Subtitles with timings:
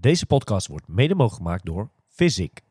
[0.00, 2.62] Deze podcast wordt mede mogelijk gemaakt door Physic.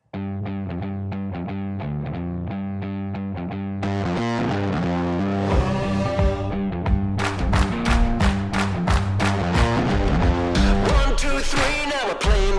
[11.15, 12.57] Two, three, now playing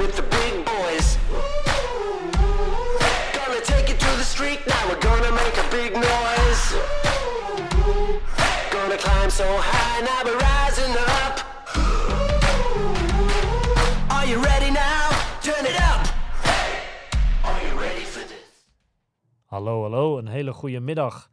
[19.59, 21.31] Hallo, hallo, een hele goede middag.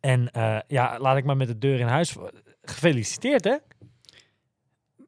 [0.00, 2.16] En eh, ja, laat ik maar met de deur in huis.
[2.62, 3.56] Gefeliciteerd, hè?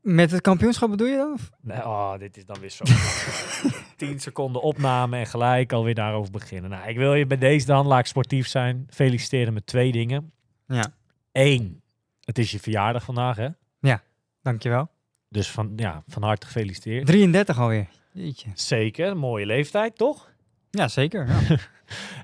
[0.03, 1.33] Met het kampioenschap bedoel je dan?
[1.33, 2.85] Of- Nee, oh, dit is dan weer zo.
[3.97, 6.71] 10 seconden opname en gelijk alweer daarover beginnen.
[6.71, 10.33] Nou, ik wil je bij deze dan, laat ik sportief zijn, feliciteren met twee dingen.
[10.67, 10.87] Ja,
[11.33, 11.83] Eén,
[12.21, 13.49] het is je verjaardag vandaag, hè?
[14.43, 14.89] dankjewel.
[15.29, 17.07] Dus van, ja, van harte gefeliciteerd.
[17.07, 17.89] 33 alweer.
[18.13, 18.51] Jeetje.
[18.55, 20.33] Zeker, mooie leeftijd, toch?
[20.79, 21.27] Ja, zeker.
[21.27, 21.57] Ja.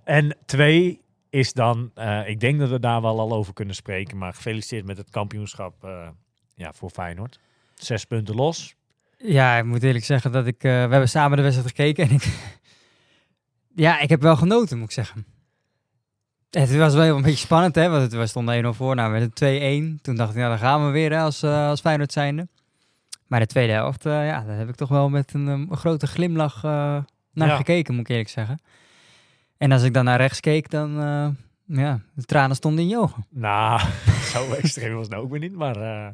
[0.05, 4.19] En twee is dan, eh, ik denk dat we daar wel al over kunnen spreken,
[4.19, 6.09] maar gefeliciteerd met het kampioenschap eh,
[6.55, 7.39] ja, voor Feyenoord.
[7.75, 8.75] Zes punten los.
[9.19, 10.65] ja, ik moet eerlijk zeggen dat ik...
[10.65, 12.25] eh, we hebben samen de wedstrijd gekeken en ik...
[13.87, 15.27] ja, ik heb wel genoten, moet ik zeggen.
[16.51, 17.89] Het was wel een beetje spannend, hè?
[17.89, 20.01] Want het was stonden 1-0 voor, nou werd het 2-1.
[20.03, 22.49] Toen dacht ik, ja, dan gaan we weer hè, als, als Feyenoord zijnde.
[23.31, 26.07] Maar de tweede helft, eh, ja, daar heb ik toch wel met een, een grote
[26.07, 26.99] glimlach eh,
[27.33, 27.57] naar Ja.
[27.57, 28.61] gekeken, moet ik eerlijk zeggen.
[29.57, 31.01] En als ik dan naar rechts keek, dan...
[31.01, 31.29] eh,
[31.79, 33.27] ja, de tranen stonden in je ogen.
[33.31, 33.81] Nou,
[34.33, 36.07] zo extreem was het nou ook weer niet, maar eh,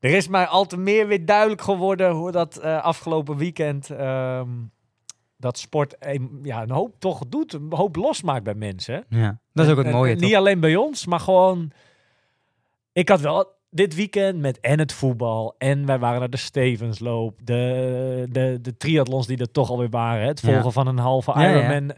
[0.00, 4.48] er is mij al te meer weer duidelijk geworden hoe dat eh, afgelopen weekend ehm,
[5.36, 9.04] dat sport een, ja, een hoop toch doet, een hoop losmaakt bij mensen.
[9.08, 10.20] Ja, dat is ook het mooie, en?
[10.20, 11.70] Niet alleen bij ons, maar gewoon.
[12.92, 15.54] Ik had wel dit weekend met en het voetbal.
[15.58, 17.38] En wij waren naar de Stevensloop.
[17.44, 20.26] De, de, de triathlons die er toch alweer waren.
[20.26, 20.52] Het Ja.
[20.52, 21.50] volgen van een halve ja.
[21.50, 21.92] Ironman.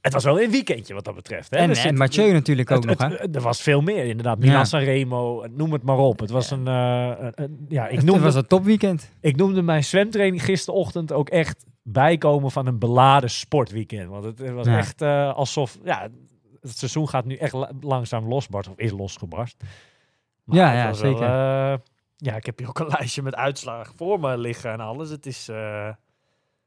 [0.00, 1.50] Het was wel een weekendje wat dat betreft.
[1.50, 1.56] Hè.
[1.56, 3.26] En, en zit- Mathieu natuurlijk ook het- nog, het- hè?
[3.30, 4.38] Er was veel meer, inderdaad.
[4.38, 4.64] Milan Ja.
[4.64, 6.20] Sanremo, noem het maar op.
[6.20, 9.10] Het was een, eh, een- ja, ik Het noemde, was een topweekend.
[9.20, 14.08] ik noemde mijn zwemtraining gisterochtend ook echt bijkomen van een beladen sportweekend.
[14.08, 16.08] Want het, het was echt eh, alsof, ja,
[16.60, 19.56] het seizoen gaat nu echt la- langzaam losbarsten, of is losgebarst.
[20.46, 21.22] Maar Ja, het ja, wel, zeker.
[21.22, 21.78] eh,
[22.16, 25.10] ja, ik heb hier ook een lijstje met uitslagen voor me liggen en alles.
[25.10, 25.88] Het is, eh,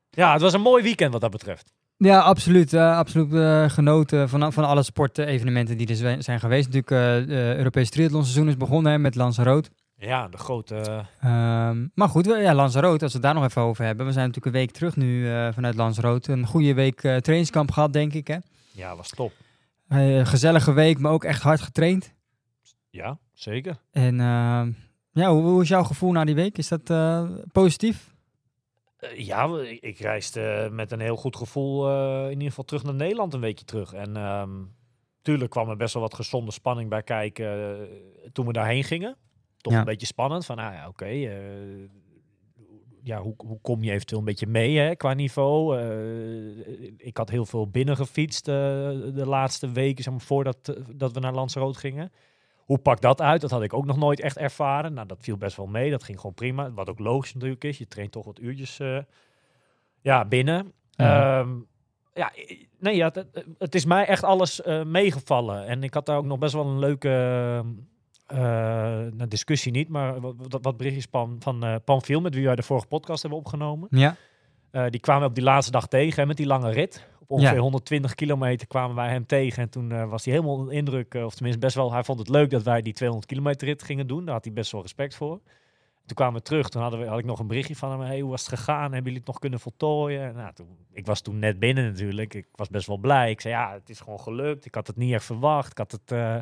[0.10, 1.74] ja, het was een mooi weekend wat dat betreft.
[1.98, 2.74] Ja, absoluut.
[2.74, 6.72] eh, absoluut genoten van, van alle sportevenementen die er zijn geweest.
[6.72, 9.70] Natuurlijk, eh de Europese triathlonseizoen is begonnen hè, met Lanzarote.
[9.96, 13.62] Ja, de grote, Ehm, maar goed, we- ja, Lanzarote, als we het daar nog even
[13.62, 14.06] over hebben.
[14.06, 16.32] We zijn natuurlijk een week terug nu vanuit Lanzarote.
[16.32, 18.28] Een goede week trainingskamp gehad, denk ik.
[18.28, 18.38] Hè?
[18.72, 19.32] ja, was top.
[20.24, 22.14] Gezellige week, maar ook echt hard getraind.
[22.90, 23.80] Ja, zeker.
[23.92, 24.72] En ehm,
[25.12, 26.58] ja, hoe, hoe is jouw gevoel na die week?
[26.58, 28.14] Is dat eh, positief?
[28.98, 32.84] Eh, ja, ik, ik reisde met een heel goed gevoel eh, in ieder geval terug
[32.84, 33.94] naar Nederland een weekje terug.
[33.94, 34.50] En ehm
[35.22, 37.88] tuurlijk kwam er best wel wat gezonde spanning bij kijken eh,
[38.34, 39.16] toen we daarheen gingen.
[39.58, 39.80] Toch Ja.
[39.80, 41.06] een beetje spannend van, nou ja, oké.
[41.06, 41.34] eh,
[43.04, 45.78] ja, hoe, hoe kom je eventueel een beetje mee hè, qua niveau?
[45.80, 48.56] Eh, ik had heel veel binnen gefietst eh,
[49.14, 52.12] de laatste weken, zeg maar, voordat eh, dat we naar Lanzarote gingen.
[52.70, 53.42] Hoe pakt dat uit?
[53.42, 54.94] Dat had ik ook nog nooit echt ervaren.
[54.94, 55.92] Nou, dat viel best wel mee.
[55.92, 56.72] Dat ging gewoon prima.
[56.72, 57.78] Wat ook logisch natuurlijk is.
[57.78, 58.98] Je traint toch wat uurtjes eh,
[60.02, 60.74] ja, binnen.
[60.90, 61.40] Ja.
[61.40, 61.46] Ja,
[62.14, 62.32] ja
[62.80, 63.26] nee, ja, het,
[63.58, 65.66] het is mij echt alles eh, meegevallen.
[65.66, 67.10] En ik had daar ook nog best wel een leuke
[68.26, 68.38] eh,
[69.12, 72.64] nou, discussie niet, maar wat, wat, berichtjes van, van eh Panfiel, met wie wij de
[72.64, 73.88] vorige podcast hebben opgenomen.
[73.92, 74.16] Ja.
[74.90, 77.08] Die kwamen we op die laatste dag tegen hè, met die lange rit.
[77.30, 77.62] Op ongeveer Ja.
[77.62, 79.64] 120 kilometer kwamen wij hem tegen.
[79.64, 82.04] En toen eh, was hij helemaal onder de indruk, eh, of tenminste best wel, hij
[82.04, 84.26] vond het leuk dat wij die 200 kilometer rit gingen doen.
[84.26, 85.40] Daar had hij best wel respect voor.
[86.06, 88.00] Toen kwamen we terug, toen hadden we, had ik nog een berichtje van hem.
[88.00, 88.82] Hey, hoe was het gegaan?
[88.82, 90.22] Hebben jullie het nog kunnen voltooien?
[90.28, 92.34] En Nou, toen, ik was toen net binnen natuurlijk.
[92.34, 93.30] Ik was best wel blij.
[93.30, 94.66] Ik zei, ja, het is gewoon gelukt.
[94.66, 95.72] Ik had het niet echt verwacht.
[95.72, 96.12] Ik had het...
[96.12, 96.36] eh,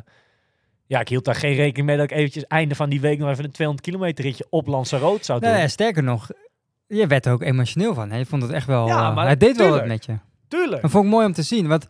[0.86, 3.28] ja, ik hield daar geen rekening mee dat ik eventjes einde van die week nog
[3.30, 5.50] even een 200 kilometer ritje op Lanzarote zou doen.
[5.50, 6.30] Nee, sterker nog,
[6.86, 8.10] je werd er ook emotioneel van.
[8.10, 8.18] Hè?
[8.18, 8.86] Je vond het echt wel...
[8.86, 10.18] Ja, hij deed wel wat met je.
[10.48, 10.82] Tuurlijk.
[10.82, 11.66] Dat vond ik mooi om te zien.
[11.66, 11.86] Want,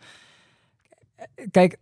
[1.15, 1.77] eh, kijk,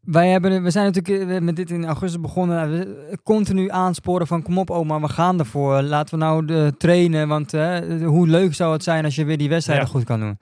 [0.00, 2.70] wij hebben, we zijn natuurlijk eh, met dit in augustus begonnen.
[2.70, 5.82] We continu aansporen van kom op oma, we gaan ervoor.
[5.82, 9.38] Laten we nou de trainen, want eh, hoe leuk zou het zijn als je weer
[9.38, 9.90] die wedstrijden Ja.
[9.92, 10.38] goed kan doen.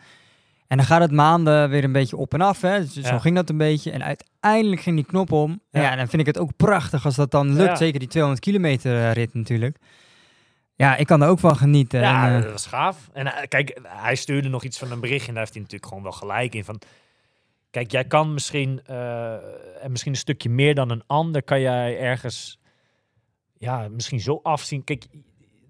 [0.67, 2.61] En dan gaat het maanden weer een beetje op en af.
[2.61, 2.79] Hè?
[2.81, 3.91] Dus Zo ging dat een beetje.
[3.91, 5.61] En uiteindelijk ging die knop om.
[5.71, 5.81] Ja.
[5.81, 5.91] Ja.
[5.91, 7.79] en dan vind ik het ook prachtig als dat dan lukt.
[7.79, 9.77] Zeker die 200 kilometer eh, rit natuurlijk.
[10.81, 12.01] Ja, ik kan er ook van genieten.
[12.01, 13.09] Ja, en, eh, dat was gaaf.
[13.13, 15.89] En eh, kijk, hij stuurde nog iets van een berichtje en daar heeft hij natuurlijk
[15.89, 16.65] gewoon wel gelijk in.
[16.65, 16.81] Van,
[17.71, 19.33] kijk, jij kan misschien, eh,
[19.85, 22.59] en misschien een stukje meer dan een ander, kan jij ergens,
[23.59, 24.85] ja, misschien zo afzien.
[24.85, 25.07] Kijk,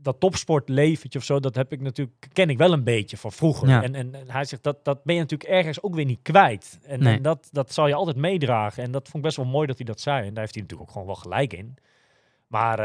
[0.03, 3.69] dat topsportleventje of zo, dat heb ik natuurlijk, ken ik wel een beetje van vroeger.
[3.69, 3.83] Ja.
[3.83, 6.79] En, en, en hij zegt, dat, dat ben je natuurlijk ergens ook weer niet kwijt.
[6.83, 7.17] En, Nee.
[7.17, 8.83] en dat, dat zal je altijd meedragen.
[8.83, 10.27] En dat vond ik best wel mooi dat hij dat zei.
[10.27, 11.77] En daar heeft hij natuurlijk ook gewoon wel gelijk in.
[12.47, 12.79] Maar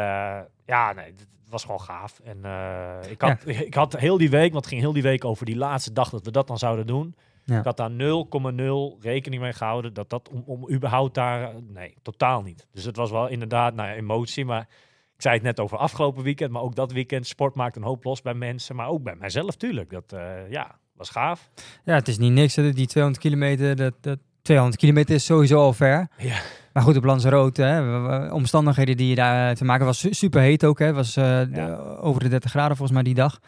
[0.66, 1.14] ja, nee,
[1.56, 2.20] was gewoon gaaf.
[2.24, 5.26] En eh, ik, had, ik had heel die week, want het ging heel die week
[5.26, 7.16] over die laatste dag dat we dat dan zouden doen.
[7.44, 7.60] Ja.
[7.60, 12.42] Ik had daar 0,0 rekening mee gehouden dat dat om, om überhaupt daar, nee, totaal
[12.42, 12.68] niet.
[12.72, 14.68] Dus het was wel inderdaad, nou ja, emotie, maar
[15.16, 18.04] ik zei het net over afgelopen weekend, maar ook dat weekend, sport maakt een hoop
[18.04, 19.90] los bij mensen, maar ook bij mijzelf tuurlijk.
[19.90, 21.50] Dat, eh, ja, was gaaf.
[21.84, 22.56] Ja, het is niet niks.
[22.56, 26.08] hè, Die 200 kilometer, dat, dat 200 kilometer is sowieso al ver.
[26.18, 26.42] Ja.
[26.76, 30.42] Maar goed, op Lanzarote, hè, omstandigheden die je daar eh, te maken was su- super
[30.42, 30.80] heet ook.
[30.80, 33.40] Het was eh, de- over de 30 graden volgens mij die dag.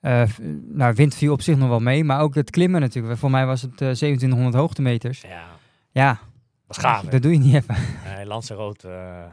[0.00, 3.18] Eh, v- nou, wind viel op zich nog wel mee, maar ook het klimmen natuurlijk.
[3.18, 5.20] Voor mij was het eh, 2700 hoogtemeters.
[5.20, 5.44] Ja,
[5.90, 6.18] Ja,
[6.66, 7.02] was gaaf.
[7.02, 7.74] dat doe je niet even.
[8.14, 9.24] Nee, Lanzarote, eh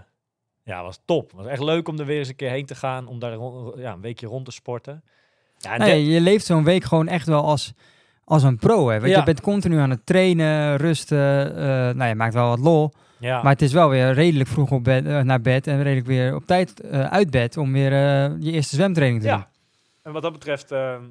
[0.63, 1.31] ja, was top.
[1.31, 3.31] Was echt leuk om er weer eens een keer heen te gaan, om daar
[3.77, 5.03] ja, een weekje rond te sporten.
[5.57, 7.73] Ja, Nee, de- je leeft zo'n week gewoon echt wel als,
[8.25, 8.89] als een pro.
[8.89, 8.99] Hè.
[8.99, 9.17] Want Ja.
[9.19, 11.55] Je bent continu aan het trainen, rusten.
[11.55, 11.63] eh,
[11.95, 12.91] nou, je maakt wel wat lol.
[13.19, 16.07] ja, Maar het is wel weer redelijk vroeg op bed, eh, naar bed en redelijk
[16.07, 17.91] weer op tijd eh, uit bed om weer
[18.39, 19.37] je eerste zwemtraining te doen.
[19.37, 19.49] Ja,
[20.03, 21.01] en wat dat betreft, ehm,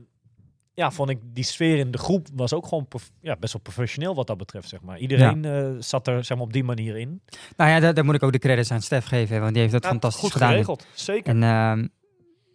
[0.75, 2.87] ja, vond ik die sfeer in de groep was ook gewoon
[3.21, 4.99] ja, best wel professioneel wat dat betreft, zeg maar.
[4.99, 7.21] Iedereen zat er zeg maar, op die manier in.
[7.57, 9.73] Nou ja, daar, daar moet ik ook de credits aan Stef geven, want die heeft
[9.73, 10.49] dat fantastisch goed gedaan.
[10.51, 11.31] geregeld, zeker.
[11.31, 11.87] En ehm,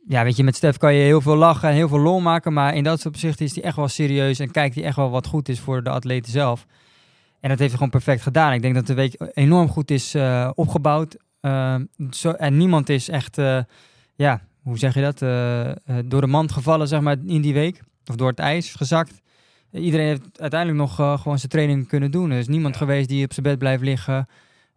[0.10, 2.54] ja, weet je, met Stef kan je heel veel lachen en heel veel lol maken,
[2.54, 5.28] maar in dat opzicht is hij echt wel serieus en kijkt hij echt wel wat
[5.28, 6.66] goed is voor de atleten zelf.
[7.40, 8.54] En dat heeft hij gewoon perfect gedaan.
[8.54, 11.18] Ik denk dat de week enorm goed is eh, opgebouwd.
[11.42, 13.60] Ehm, zo, en niemand is echt, eh,
[14.16, 17.82] ja, hoe zeg je dat, eh, door de mand gevallen, zeg maar, in die week.
[18.06, 19.22] Of door het ijs gezakt.
[19.72, 22.32] Iedereen heeft uiteindelijk nog gewoon zijn training kunnen doen.
[22.32, 22.80] Er is niemand Ja.
[22.80, 24.28] geweest die op zijn bed blijft liggen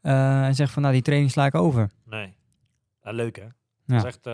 [0.02, 1.90] en zegt van, nou, die training sla ik over.
[2.04, 2.32] Nee.
[3.02, 3.42] Ja, leuk hè?
[3.42, 3.50] Ja.
[3.84, 4.24] Dat is echt,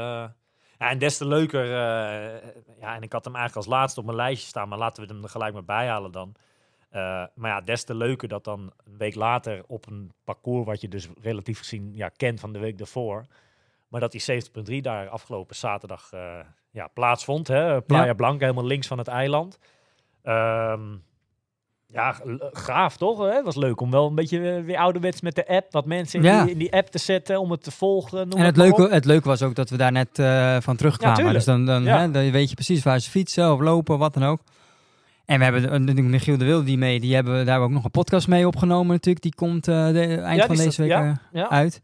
[0.79, 1.65] ja, en des te leuker.
[1.65, 5.07] eh, ja, en ik had hem eigenlijk als laatste op mijn lijstje staan, maar laten
[5.07, 6.35] we hem er gelijk maar bijhalen dan.
[6.91, 10.81] Eh, maar ja, des te leuker dat dan een week later op een parcours wat
[10.81, 13.27] je dus relatief gezien ja, kent van de week daarvoor.
[13.89, 16.39] Maar dat die 70.3 daar afgelopen zaterdag eh,
[16.71, 17.49] ja, plaatsvond.
[17.49, 17.83] Hè?
[17.83, 18.13] Playa Ja.
[18.15, 19.59] Blanca, helemaal links van het eiland.
[20.23, 20.97] Ehm,
[21.93, 22.15] ja,
[22.53, 23.33] gaaf toch?
[23.35, 26.19] Het was leuk om wel een beetje eh, weer ouderwets met de app, wat mensen
[26.19, 26.43] in, Ja.
[26.43, 28.19] die, in die app te zetten, om het te volgen.
[28.31, 28.63] En het op.
[28.63, 31.33] leuke, het leuke was ook dat we daar net eh, van terugkwamen.
[31.33, 31.99] dus dan, dan, Ja.
[31.99, 34.41] hè, dan weet je precies waar ze fietsen of lopen, wat dan ook.
[35.25, 37.01] En we hebben eh, natuurlijk Michiel de Wilde die mee.
[37.01, 39.23] Die hebben, daar hebben we ook nog een podcast mee opgenomen natuurlijk.
[39.23, 40.91] Die komt eh, de, eind van deze week
[41.33, 41.81] eh, uit.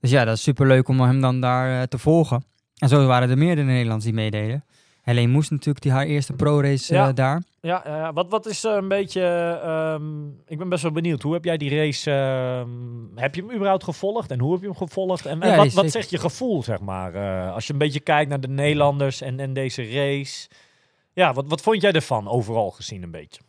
[0.00, 2.44] Dus ja, dat is super leuk om hem dan daar eh, te volgen.
[2.78, 4.64] En zo waren er meerdere Nederlands die meededen.
[5.02, 7.12] Helene Moes natuurlijk, die haar eerste pro-race eh, Ja.
[7.12, 7.42] daar.
[7.60, 9.22] Ja, ja, wat, wat is eh, een beetje.
[9.64, 11.22] ehm, ik ben best wel benieuwd.
[11.22, 12.10] Hoe heb jij die race.
[12.10, 12.68] ehm,
[13.14, 14.30] heb je hem überhaupt gevolgd?
[14.30, 15.26] En hoe heb je hem gevolgd?
[15.26, 17.14] En, wat, wat zegt je gevoel, zeg maar?
[17.14, 20.48] eh, als je een beetje kijkt naar de Nederlanders en, en deze race.
[21.12, 23.40] Ja, wat, wat vond jij ervan overal gezien een beetje?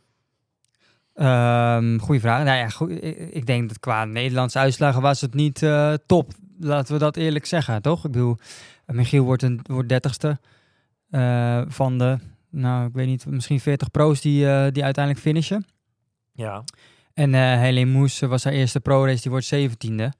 [1.16, 2.44] Ehm goeie vraag.
[2.44, 2.96] Nou ja,
[3.32, 5.66] ik, denk dat qua Nederlandse uitslagen was het niet
[6.06, 6.32] top.
[6.60, 8.06] Laten we dat eerlijk zeggen, toch?
[8.06, 8.38] Ik bedoel,
[8.86, 10.40] Michiel wordt, een, wordt dertigste
[11.12, 12.18] eh, van de,
[12.50, 15.66] nou, ik weet niet, misschien 40 pro's die, eh, die uiteindelijk finishen.
[16.34, 16.64] Ja,
[17.14, 20.14] En eh Helene Moes was haar eerste pro-race, die wordt zeventiende.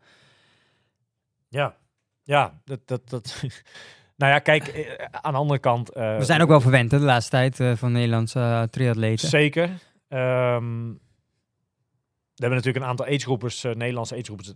[1.50, 1.76] ja,
[2.24, 2.62] ja.
[2.66, 3.44] Dat, dat, dat.
[4.22, 5.90] nou ja, kijk, aan de andere kant.
[5.90, 9.28] We zijn ook wel verwend hè, de laatste tijd eh, van Nederlandse eh, triatleten.
[9.28, 9.70] Zeker.
[10.08, 10.90] Ehm,
[12.42, 14.54] hebben natuurlijk een aantal agegroepers, eh Nederlandse agegroepers.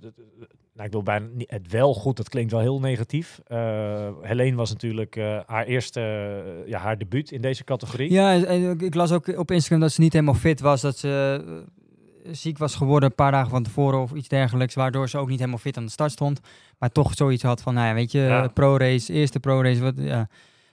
[0.74, 3.39] Nou, ik wil bijna niet, het wel goed, dat klinkt wel heel negatief.
[3.48, 6.01] Eh Helene was natuurlijk eh, haar eerste,
[6.65, 8.12] ja, haar debuut in deze categorie.
[8.12, 10.82] Ja, en- ik- las ook op Instagram dat ze niet helemaal fit was.
[10.82, 11.63] Dat ze
[12.32, 14.74] ziek was geworden een paar dagen van tevoren of iets dergelijks.
[14.75, 16.39] Waardoor ze ook niet helemaal fit aan de start stond.
[16.80, 18.48] Maar toch zoiets had van, nou ja, weet je, Ja.
[18.48, 19.82] pro-race, eerste pro-race.
[19.82, 20.27] Wat, ja.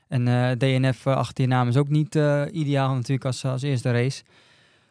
[0.08, 0.24] En
[0.58, 2.14] DNF achter je naam is ook niet
[2.52, 4.22] ideaal natuurlijk als, als eerste race.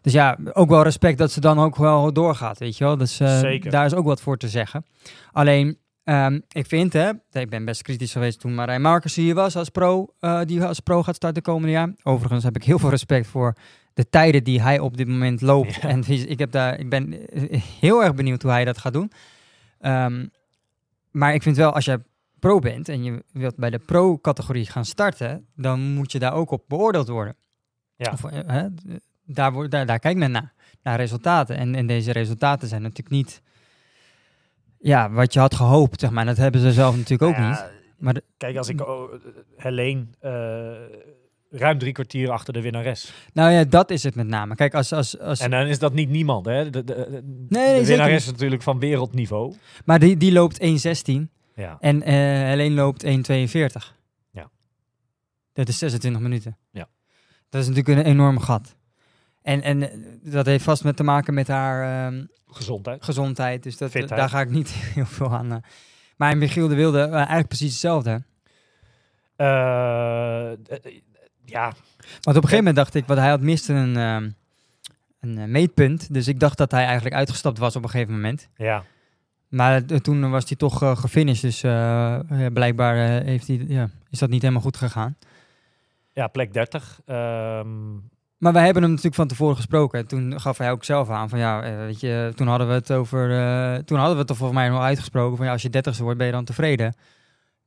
[0.01, 2.97] Dus ja, ook wel respect dat ze dan ook wel doorgaat, weet je wel.
[2.97, 3.71] Dus eh, Zeker.
[3.71, 4.85] daar is ook wat voor te zeggen.
[5.31, 9.55] Alleen, ehm, ik vind, hè, ik ben best kritisch geweest toen Marijn Marcus hier was
[9.55, 11.93] als pro, eh, die als pro gaat starten komende jaar.
[12.03, 13.55] Overigens heb ik heel veel respect voor
[13.93, 15.75] de tijden die hij op dit moment loopt.
[15.75, 15.81] Ja.
[15.81, 16.03] En
[16.33, 19.11] ik, heb daar, ik ben eh, heel erg benieuwd hoe hij dat gaat doen.
[19.79, 20.25] Ehm,
[21.11, 22.01] maar ik vind wel, als je
[22.39, 26.51] pro bent en je wilt bij de pro-categorie gaan starten, dan moet je daar ook
[26.51, 27.35] op beoordeeld worden.
[27.95, 28.11] Ja.
[28.11, 28.67] Of, hè,
[29.25, 31.57] daar, wordt- daar, daar kijkt men naar, naar resultaten.
[31.57, 33.41] En, en deze resultaten zijn natuurlijk niet
[34.79, 36.25] ja, wat je had gehoopt, zeg maar.
[36.25, 37.63] Dat hebben ze zelf natuurlijk ook Nou niet.
[37.97, 39.19] Maar de- Kijk, als ik oh, eh,
[39.57, 43.13] Helene eh, ruim drie kwartier achter de winnares.
[43.33, 44.55] nou ja, dat is het met name.
[44.55, 46.69] Kijk, als, als, als, En dan is dat niet niemand, hè?
[46.69, 49.55] De, de, de, nee, winnares is natuurlijk van wereldniveau.
[49.85, 51.77] maar die, die loopt 1,16 Ja.
[51.79, 52.13] en eh
[52.47, 53.09] Helene loopt 1,42.
[54.31, 54.49] Ja.
[55.53, 56.57] Dat is 26 minuten.
[56.71, 56.87] Ja.
[57.49, 58.75] Dat is natuurlijk een enorm gat.
[59.41, 59.89] En, en
[60.23, 63.03] dat heeft vast met te maken met haar ehm, Gezondheid.
[63.03, 63.63] gezondheid.
[63.63, 64.19] Dus dat, Fitheid.
[64.19, 65.51] daar ga ik niet heel veel aan.
[65.51, 65.57] eh.
[66.17, 68.23] Maar Michiel de Wilde, eh, eigenlijk precies hetzelfde.
[69.35, 70.51] Eh,
[71.45, 71.73] ja,
[72.21, 74.29] Want op een gegeven moment dacht ik, want hij had miste een, ehm,
[75.19, 76.13] een meetpunt.
[76.13, 78.47] Dus ik dacht dat hij eigenlijk uitgestapt was op een gegeven moment.
[78.57, 78.83] ja.
[79.47, 81.41] Maar toen was hij toch eh, gefinished.
[81.41, 81.59] Dus
[82.53, 85.17] blijkbaar heeft hij, ja, is dat niet helemaal goed gegaan.
[86.13, 86.99] ja, plek 30.
[87.05, 87.67] Ehm,
[88.41, 89.99] Maar wij hebben hem natuurlijk van tevoren gesproken.
[89.99, 92.73] En toen gaf hij ook zelf aan van ja, eh, weet je, toen hadden we
[92.73, 95.61] het over, eh, toen hadden we het er volgens mij nog uitgesproken van ja, als
[95.61, 96.95] je dertigste wordt, ben je dan tevreden?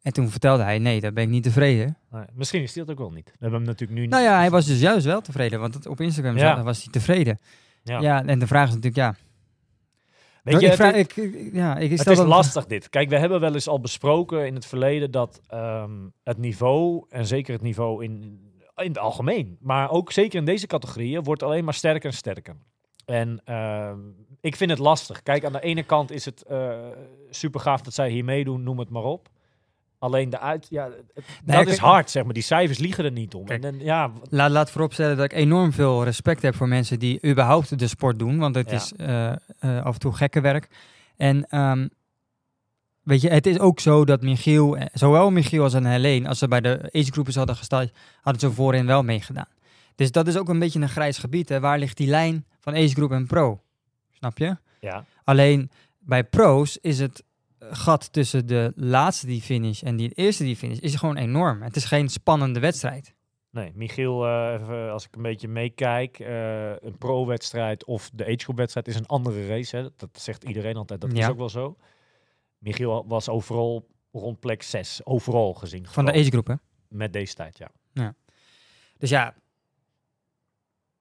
[0.03, 1.97] En toen vertelde hij, nee, daar ben ik niet tevreden.
[2.11, 3.25] nee, misschien is hij dat ook wel niet.
[3.25, 5.87] We hebben hem natuurlijk nu Nou ja, hij was dus juist wel tevreden, want het,
[5.87, 6.55] op Instagram Ja.
[6.55, 7.39] zag- was hij tevreden.
[7.83, 8.01] Ja.
[8.01, 8.25] Ja.
[8.25, 9.15] en de vraag is natuurlijk, ja.
[10.43, 12.89] Weet je, ik het, vraag, ik, ik- ja, ik het is dat- lastig dit.
[12.89, 15.91] Kijk, we hebben wel eens al besproken in het verleden dat ehm,
[16.23, 18.41] het niveau, en zeker het niveau in,
[18.77, 22.55] in het algemeen, maar ook zeker in deze categorieën, wordt alleen maar sterker en sterker.
[23.05, 23.99] En ehm,
[24.41, 25.23] ik vind het lastig.
[25.23, 26.45] Kijk, aan de ene kant is het
[27.31, 29.29] super gaaf dat zij hier meedoen, noem het maar op.
[29.99, 32.33] Alleen de uit, ja, het- Nee, dat kijk- is hard, zeg maar.
[32.35, 33.45] Die cijfers liegen er niet om.
[33.45, 33.65] Kijk.
[33.65, 37.27] en, en ja, Laat, laat vooropstellen dat ik enorm veel respect heb voor mensen die
[37.27, 38.39] überhaupt de sport doen.
[38.39, 38.77] Want het Ja.
[38.77, 40.69] is eh, eh, af en toe gekke werk.
[41.17, 41.89] En ehm,
[43.05, 46.39] weet je, het is ook zo dat Michiel, eh, zowel Michiel als en Helene, als
[46.39, 47.91] ze bij de agegroepers hadden gestaan,
[48.23, 49.49] hadden ze voorin wel meegedaan.
[49.95, 51.49] Dus dat is ook een beetje een grijs gebied.
[51.49, 51.61] Hè.
[51.61, 53.61] Waar ligt die lijn van agegroep en pro?
[54.11, 54.57] Snap je?
[54.81, 57.25] ja, Alleen bij pro's is het
[57.71, 61.63] gat tussen de laatste die finish en die eerste die finish is gewoon enorm.
[61.63, 63.15] Het is geen spannende wedstrijd.
[63.51, 68.89] Nee, Michiel, eh, even, als ik een beetje meekijk, eh, een pro-wedstrijd of de agegroep-wedstrijd
[68.89, 69.77] is een andere race.
[69.77, 69.83] Hè.
[69.83, 71.77] Dat, dat zegt iedereen altijd, dat is ook wel zo.
[72.65, 75.87] Michiel was overal rond plek 6, overal gezien.
[75.87, 76.55] Van de agegroep, hè?
[76.89, 78.15] Met deze tijd, ja.
[78.99, 79.35] Dus ja,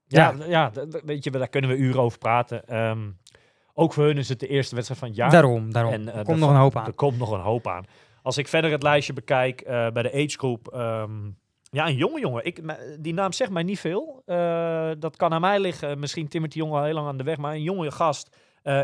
[0.08, 0.46] Ja, Ja.
[0.46, 2.68] ja, d- weet je, daar kunnen we uren over praten.
[2.68, 3.10] Ehm,
[3.74, 5.32] ook voor hun is het de eerste wedstrijd van het jaar.
[5.32, 5.94] daarom, daarom.
[5.94, 6.86] En, eh, er komt nog een hoop aan.
[6.86, 7.86] Er komt nog een hoop aan.
[8.22, 10.68] Als ik verder het lijstje bekijk eh, bij de agegroep.
[10.68, 11.30] ehm
[11.72, 12.46] ja, een jonge jongen.
[12.46, 12.62] Ik,
[13.00, 14.22] die naam zegt mij niet veel.
[14.26, 16.00] Eh, dat kan aan mij liggen.
[16.00, 17.38] Misschien timmert die jongen al heel lang aan de weg.
[17.38, 18.36] Maar een jonge gast.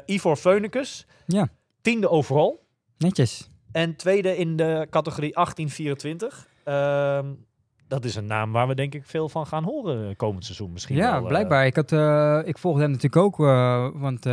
[0.06, 1.06] Ivor Feunicus.
[1.26, 1.48] Ja.
[1.82, 2.68] Tiende overal.
[3.00, 3.50] Netjes.
[3.72, 6.48] En tweede in de categorie 1824.
[6.64, 7.26] Ehm
[7.90, 10.96] dat is een naam waar we denk ik veel van gaan horen komend seizoen misschien
[10.96, 11.28] Ja, wel, eh.
[11.28, 11.66] blijkbaar.
[11.66, 14.26] Ik, had, eh, ik volgde hem natuurlijk ook, eh, want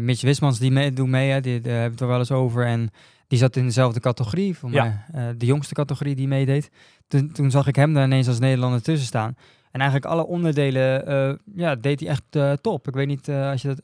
[0.00, 2.30] Mitch Wismans die mee, doet mee, hè, die, daar hebben we het er wel eens
[2.30, 2.66] over.
[2.66, 2.90] En
[3.26, 5.04] die zat in dezelfde categorie, voor Ja.
[5.12, 6.70] mij, de jongste categorie die meedeed.
[7.08, 9.34] Toen, toen zag ik hem daar ineens als Nederlander tussen staan.
[9.70, 12.88] En eigenlijk alle onderdelen ja, deed hij echt top.
[12.88, 13.82] Ik weet niet als je dat...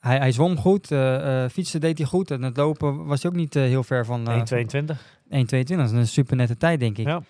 [0.00, 2.30] Hij, hij zwom goed, eh, eh, fietsen deed hij goed.
[2.30, 4.96] En het lopen was hij ook niet eh, heel ver van eh 1,22.
[5.28, 5.76] 1,22.
[5.76, 7.06] Dat is een super nette tijd, denk ik.
[7.06, 7.22] Ja.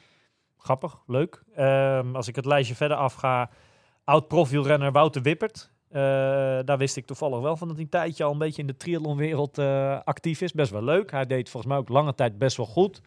[0.56, 1.42] Grappig, leuk.
[1.54, 3.50] Ehm, als ik het lijstje verder afga,
[4.04, 5.70] oud profielrenner Wouter Wippert.
[6.64, 8.76] Daar wist ik toevallig wel van dat hij een tijdje al een beetje in de
[8.76, 9.58] triathlonwereld
[10.04, 10.52] actief is.
[10.52, 11.10] Best wel leuk.
[11.10, 13.00] Hij deed volgens mij ook lange tijd best wel goed.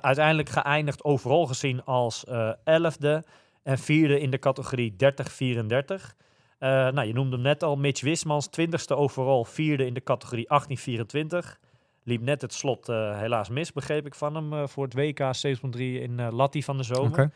[0.00, 2.24] Uiteindelijk geëindigd overal gezien als
[2.64, 3.24] elfde
[3.62, 6.14] en vierde in de categorie 30-34.
[6.58, 10.46] Eh, nou, je noemde hem net al, Mitch Wismans, 20ste overal, vierde in de categorie
[10.48, 11.58] 1824.
[12.04, 15.20] Liep net het slot eh, helaas mis, begreep ik van hem, eh, voor het WK
[15.32, 17.32] 7.3 in Latti van de zomer.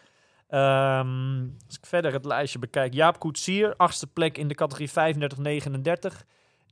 [0.48, 2.94] Ehm, als ik verder het lijstje bekijk.
[2.94, 6.24] Jaap Koetsier, achtste plek in de categorie 35-39.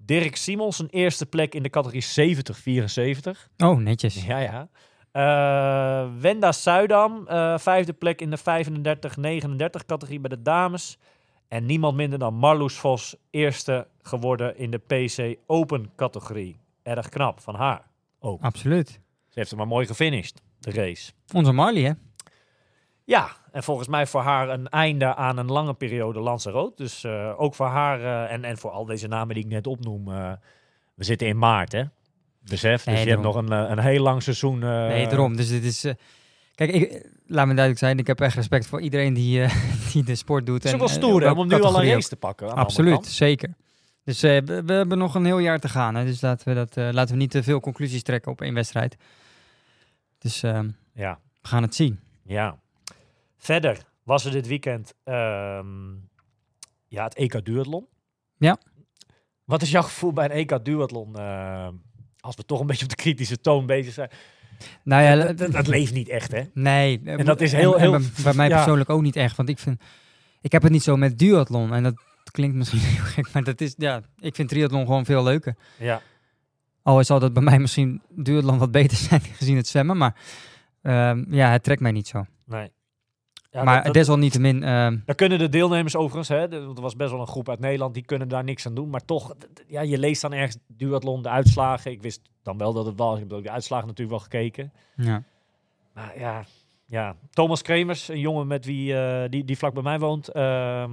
[0.03, 3.49] Dirk Simons, een eerste plek in de categorie 70-74.
[3.57, 4.25] Oh, netjes.
[4.25, 4.69] Ja, ja.
[6.21, 10.99] Wenda Suidam, eh, vijfde plek in de 35-39 categorie bij de dames.
[11.51, 16.57] En niemand minder dan Marloes Vos, eerste geworden in de PC Open categorie.
[16.83, 17.83] Erg knap van haar.
[18.21, 18.43] Ook.
[18.43, 18.89] Absoluut.
[19.29, 21.13] Ze heeft hem maar mooi gefinished, de race.
[21.35, 21.93] Onze Marley, hè?
[23.05, 26.83] Ja, en volgens mij voor haar een einde aan een lange periode Lanzarote.
[26.83, 29.67] Dus eh, ook voor haar eh, en, en voor al deze namen die ik net
[29.67, 30.09] opnoem.
[30.13, 30.33] eh,
[30.95, 31.83] we zitten in maart, hè?
[32.41, 34.59] Besef, dus Nee, je hebt nog een, een heel lang seizoen.
[34.59, 35.37] Nee, daarom.
[35.37, 35.85] Dus dit is...
[36.55, 37.99] kijk, ik, laat me duidelijk zijn.
[37.99, 39.55] Ik heb echt respect voor iedereen die, eh,
[39.93, 40.55] die de sport doet.
[40.55, 42.55] Het is en, ook wel eh, stoer hè, om nu al een race te pakken.
[42.55, 43.55] Absoluut, zeker.
[44.05, 45.95] Dus eh, we, we hebben nog een heel jaar te gaan.
[45.95, 46.05] Hè?
[46.05, 48.97] Dus laten we, dat, laten we niet te veel conclusies trekken op één wedstrijd.
[50.19, 50.61] Dus eh,
[50.95, 52.01] Ja, we gaan het zien.
[52.25, 52.59] ja.
[53.37, 55.93] Verder was er dit weekend ehm,
[56.87, 57.87] ja, het EK Duathlon.
[58.37, 58.59] Ja.
[59.45, 61.17] Wat is jouw gevoel bij een EK Duathlon?
[62.21, 64.11] als we toch een beetje op de kritische toon bezig zijn.
[64.85, 66.43] Nou ja, dat, dat, dat leeft niet echt, hè?
[66.55, 67.01] nee.
[67.05, 68.55] En dat is heel- heel- bij, mij ja.
[68.57, 69.37] persoonlijk ook niet echt.
[69.37, 69.83] Want ik vind...
[70.41, 71.75] Ik heb het niet zo met duathlon.
[71.75, 71.95] En dat
[72.31, 73.33] klinkt misschien heel gek.
[73.33, 73.75] Maar dat is...
[73.77, 75.57] Ja, ik vind triathlon gewoon veel leuker.
[75.79, 76.03] Ja.
[76.83, 79.97] Al zal dat bij mij misschien duathlon wat beter zijn gezien het zwemmen.
[79.97, 80.15] Maar
[80.83, 82.25] ehm, ja, het trekt mij niet zo.
[82.47, 82.71] Nee.
[83.51, 87.21] Ja, maar dat- desalniettemin, ehm, Daar kunnen de deelnemers overigens, hè, er was best wel
[87.21, 88.91] een groep uit Nederland, die kunnen daar niks aan doen.
[88.91, 89.35] Maar toch,
[89.67, 91.91] ja, je leest dan ergens duathlon, de uitslagen.
[91.91, 93.15] Ik wist dan wel dat het was.
[93.15, 94.73] Ik heb ook de uitslagen natuurlijk wel gekeken.
[94.97, 95.23] ja.
[95.95, 96.45] Maar ja,
[96.87, 97.17] ja.
[97.31, 100.29] Thomas Kremers, een jongen met wie, eh, die, die vlak bij mij woont.
[100.29, 100.93] ehm,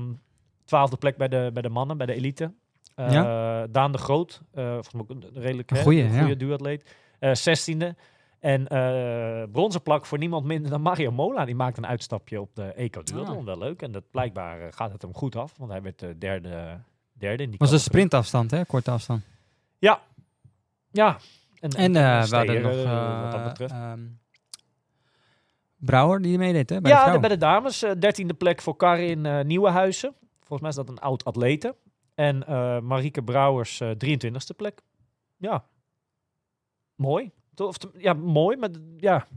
[0.65, 2.51] twaalfde plek bij de, bij de mannen, bij de elite.
[2.95, 6.19] Eh, Daan de Groot, volgens mij ook een een redelijk Een een ja.
[6.19, 6.95] goede duatleet.
[7.31, 7.95] Zestiende.
[8.39, 11.45] En eh bronzen plak voor niemand minder dan Mario Mola.
[11.45, 13.37] Die maakt een uitstapje op de Eco Duathlon.
[13.39, 13.45] Ah.
[13.45, 13.81] Wel leuk.
[13.81, 15.53] En dat blijkbaar eh, gaat het hem goed af.
[15.57, 16.79] Want hij werd eh, derde,
[17.13, 18.65] derde in die was een sprintafstand, hè?
[18.65, 19.23] Korte afstand.
[19.79, 20.01] Ja.
[20.91, 21.17] Ja.
[21.59, 23.71] En, En eh we hadden nog wat dat betreft.
[23.73, 23.99] ehm,
[25.75, 26.81] Brouwer die meedeed, hè?
[26.81, 27.79] Bij de ja, de- bij de dames.
[27.79, 30.13] dertiende plek voor Karin eh Nieuwenhuizen.
[30.37, 31.75] Volgens mij is dat een oud atlete.
[32.15, 34.81] En eh Marieke Brouwers, eh 23ste plek.
[35.37, 35.63] Ja.
[36.95, 37.31] Mooi.
[37.59, 39.27] Of, ja, mooi, maar ja,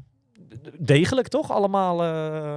[0.79, 1.50] degelijk toch?
[1.50, 2.03] Allemaal.
[2.03, 2.55] eh,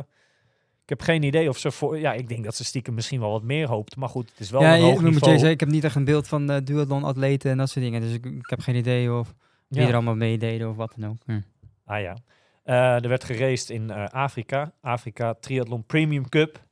[0.83, 1.99] ik heb geen idee of ze voor.
[1.99, 3.95] Ja, ik denk dat ze stiekem misschien wel wat meer hoopt.
[3.95, 5.31] Maar goed, het is wel ja, een hoog je niveau.
[5.31, 8.01] zeggen, ik heb niet echt een beeld van de duathlon-atleten en dat soort dingen.
[8.01, 9.33] Dus ik, ik heb geen idee of
[9.67, 9.87] wie Ja.
[9.87, 11.21] er allemaal meededen of wat dan ook.
[11.25, 11.39] Hm.
[11.85, 12.17] Ah ja.
[12.63, 14.71] Eh, er werd geraced in eh, Afrika.
[14.81, 16.63] Afrika Triathlon Premium Cup.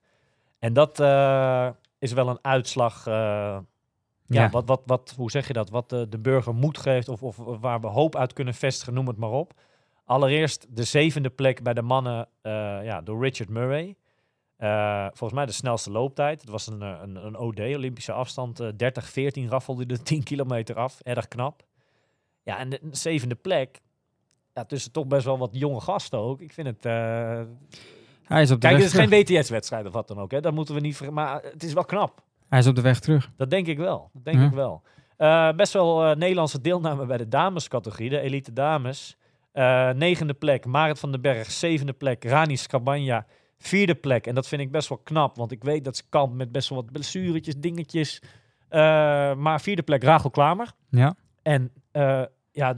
[0.60, 1.70] En dat eh,
[2.00, 3.04] is wel een uitslag.
[4.32, 4.50] Eh, ja, Ja.
[4.50, 5.70] Wat, wat, wat, hoe zeg je dat?
[5.70, 9.08] Wat de, de burger moed geeft of, of waar we hoop uit kunnen vestigen, noem
[9.08, 9.54] het maar op.
[10.06, 12.52] Allereerst de zevende plek bij de mannen eh,
[12.84, 13.96] ja, door Richard Murray.
[14.58, 16.42] Eh, volgens mij de snelste looptijd.
[16.42, 18.60] Het was een, eh, een, een OD, Olympische afstand.
[18.60, 21.00] eh 30-14 raffelde de 10 kilometer af.
[21.00, 21.64] Erg knap.
[22.44, 23.80] Ja, en de zevende plek.
[24.54, 26.42] Ja, tussen toch best wel wat jonge gasten ook.
[26.42, 26.86] Ik vind het...
[26.86, 27.42] eh,
[28.24, 29.10] Hij is op de Kijk, het is geen.
[29.40, 30.32] WTS-wedstrijd of wat dan ook.
[30.32, 30.42] Hè.
[30.42, 31.10] Dat moeten we niet...
[31.12, 32.22] Maar het is wel knap.
[32.52, 33.30] Hij is op de weg terug.
[33.38, 34.10] Dat denk ik wel.
[34.14, 34.46] Dat denk Ja.
[34.46, 34.82] ik wel.
[35.18, 39.18] Eh, best wel eh, Nederlandse deelname bij de damescategorie, de elite dames.
[39.52, 41.52] Eh, negende plek, Marit van den Berg.
[41.52, 43.26] Zevende plek, Rani Scabanja.
[43.58, 46.36] Vierde plek, en dat vind ik best wel knap, want ik weet dat ze kampt
[46.36, 48.22] met best wel wat blessuretjes, dingetjes.
[49.38, 50.72] Maar vierde plek, Rachel Klamer.
[50.90, 51.16] Ja.
[51.42, 52.74] En eh, ja,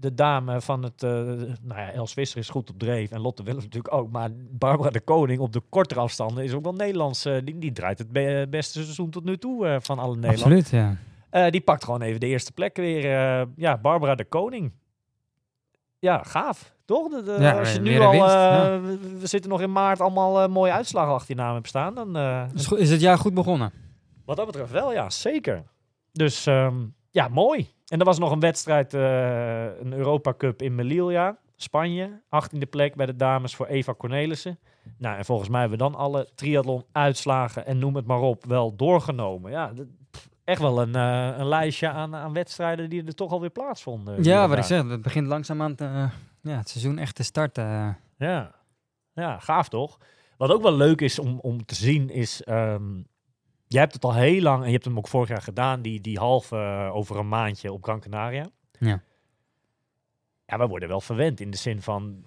[0.00, 3.42] de, dame van het, eh, nou ja, Els Visser is goed op dreef en Lotte
[3.42, 4.10] Willems natuurlijk ook.
[4.10, 7.24] Maar Barbara de Koning op de kortere afstanden is ook wel Nederlands.
[7.24, 10.40] eh, die, die draait het be- beste seizoen tot nu toe eh, van alle Nederland.
[10.42, 10.68] Absoluut,
[11.30, 11.50] ja.
[11.50, 13.02] Die pakt gewoon even de eerste plek weer.
[13.56, 14.72] ja, Barbara de Koning.
[15.98, 16.74] Ja, gaaf.
[16.84, 17.08] Toch?
[17.10, 18.80] De, de- Ja, als je nu al, winst, ja.
[18.80, 21.94] we, zitten nog in maart, allemaal mooie uitslagen achter je naam hebt staan.
[21.94, 22.16] Dan,
[22.54, 23.72] Is, is het jaar goed begonnen?
[24.24, 25.62] wat dat betreft wel, ja, zeker.
[26.12, 26.76] Dus ehm,
[27.10, 27.68] ja, mooi.
[27.92, 32.20] En er was nog een wedstrijd, eh, een Europa Cup in Melilla, Spanje.
[32.28, 34.58] 18e plek bij de dames voor Eva Cornelissen.
[34.98, 38.44] Nou, en volgens mij hebben we dan alle triathlon uitslagen en noem het maar op
[38.44, 39.50] wel doorgenomen.
[39.50, 39.72] Ja,
[40.44, 44.22] echt wel een, eh, een lijstje aan, aan wedstrijden die er toch alweer plaatsvonden.
[44.24, 46.08] Ja, wat ik zeg, het begint langzaamaan te,
[46.42, 47.98] ja, het seizoen echt te starten.
[48.16, 48.54] Ja.
[49.12, 49.98] ja, gaaf toch?
[50.36, 52.42] Wat ook wel leuk is om, om te zien is...
[52.42, 53.00] ehm
[53.72, 55.82] jij hebt het al heel lang, en je hebt hem ook vorig jaar gedaan...
[55.82, 58.46] die, die halve eh, over een maandje op Gran Canaria.
[58.78, 59.02] Ja.
[60.46, 62.24] Ja, we worden wel verwend in de zin van...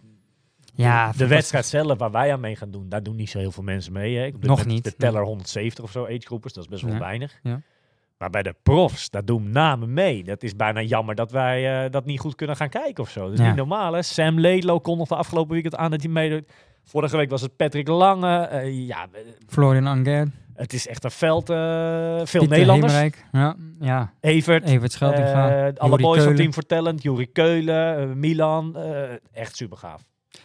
[0.74, 2.90] Ja, de wedstrijd zelf waar wij aan mee gaan doen...
[2.90, 4.18] daar doen niet zo heel veel mensen mee.
[4.18, 4.26] Hè?
[4.26, 5.10] Ik Nog met niet, De nee.
[5.10, 7.00] teller 170 of zo, agegroepers, dat is best wel Ja.
[7.00, 7.40] weinig.
[7.44, 7.62] Ja.
[8.18, 10.24] Maar bij de profs, daar doen namen mee.
[10.24, 13.24] Dat is bijna jammer dat wij eh, dat niet goed kunnen gaan kijken of zo.
[13.24, 13.46] Dat is Ja.
[13.48, 14.02] niet normaal, hè?
[14.02, 16.52] Sam Ledlow kondigde afgelopen weekend aan dat hij meedoet.
[16.84, 18.38] Vorige week was het Patrick Lange.
[18.38, 19.08] Eh, ja,
[19.48, 21.50] Florian Anger, het is echt een veld.
[21.50, 22.92] eh, veel Pieter Nederlanders.
[22.94, 23.26] Hemerijk.
[23.32, 24.14] Ja, ja.
[24.20, 24.64] Evert.
[24.66, 26.36] Evert Scheltinga, eh, alle boys van Keulen.
[26.36, 27.02] Team for Talent.
[27.04, 28.78] Juri Keulen, eh, Milan.
[29.32, 30.02] echt super gaaf.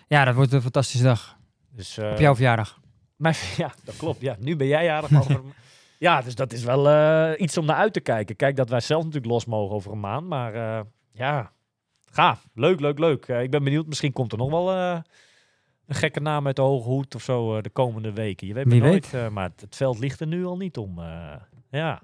[0.06, 1.36] Ja, dat wordt een fantastische dag.
[1.70, 2.80] Dus, Op jouw verjaardag.
[3.16, 4.20] Mijn, ja, dat klopt.
[4.20, 5.18] Ja, nu ben jij jarig.
[5.18, 5.40] over,
[5.98, 6.84] ja, dus dat is wel
[7.36, 8.36] iets om naar uit te kijken.
[8.36, 10.26] Kijk, dat wij zelf natuurlijk los mogen over een maand.
[10.26, 11.52] Maar ja,
[12.10, 12.48] gaaf.
[12.54, 13.26] Leuk, leuk, leuk.
[13.26, 13.86] Ik ben benieuwd.
[13.86, 15.02] Misschien komt er nog wel
[15.90, 18.46] een gekke naam uit de hoge hoed of zo eh, de komende weken.
[18.46, 19.14] Je weet maar nooit.
[19.14, 20.98] eh, maar het, het veld ligt er nu al niet om.
[20.98, 21.32] eh,
[21.70, 22.00] ja.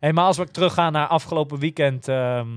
[0.00, 2.08] Hey, maar als we teruggaan naar afgelopen weekend.
[2.08, 2.48] ehm,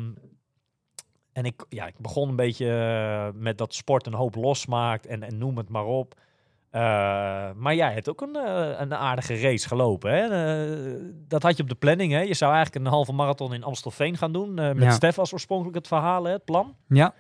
[1.34, 5.38] en ik, ja, ik begon een beetje met dat sport een hoop losmaakt en, en
[5.38, 6.14] noem het maar op.
[7.56, 8.36] Maar jij hebt ook een,
[8.82, 10.12] een aardige race gelopen.
[10.14, 10.28] Hè?
[11.28, 12.12] Dat had je op de planning.
[12.12, 12.20] Hè?
[12.22, 14.54] Je zou eigenlijk een halve marathon in Amstelveen gaan doen.
[14.54, 14.90] met Ja.
[14.92, 16.76] Stef als oorspronkelijk het verhaal, hè, het plan.
[16.88, 17.14] Ja,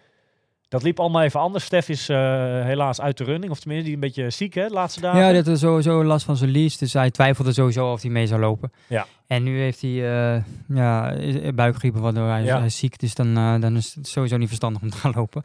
[0.72, 1.66] Dat liep allemaal even anders.
[1.66, 2.18] Stef is eh,
[2.64, 3.52] helaas uit de running.
[3.52, 5.20] Of tenminste, die een beetje ziek hè, de laatste dagen.
[5.20, 6.78] ja, dit had sowieso last van zijn lies.
[6.78, 8.72] Dus hij twijfelde sowieso of hij mee zou lopen.
[8.88, 9.06] Ja.
[9.28, 9.90] En nu heeft hij
[10.36, 12.58] eh ja, is- buikgriep, waardoor hij, Ja.
[12.58, 13.00] hij is ziek.
[13.00, 15.44] Dus dan, eh, dan is het sowieso niet verstandig om te gaan lopen.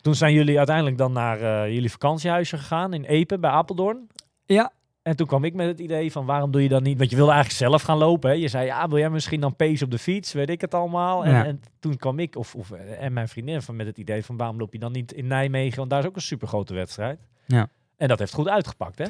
[0.00, 4.06] Toen zijn jullie uiteindelijk dan naar eh, jullie vakantiehuisje gegaan in Epen bij Apeldoorn.
[4.46, 4.72] Ja,
[5.04, 6.98] En toen kwam ik met het idee van waarom doe je dan niet?
[6.98, 8.30] Want je wilde eigenlijk zelf gaan lopen.
[8.30, 8.36] Hè?
[8.36, 10.32] Je zei ja, wil jij misschien dan pace op de fiets?
[10.32, 11.24] Weet ik het allemaal.
[11.24, 11.44] En, Ja.
[11.44, 14.36] en toen kwam ik of, of eh, en mijn vriendin van met het idee van
[14.36, 15.76] waarom loop je dan niet in Nijmegen?
[15.78, 17.18] Want daar is ook een super grote wedstrijd.
[17.46, 17.68] Ja.
[17.96, 19.04] En dat heeft goed uitgepakt, hè?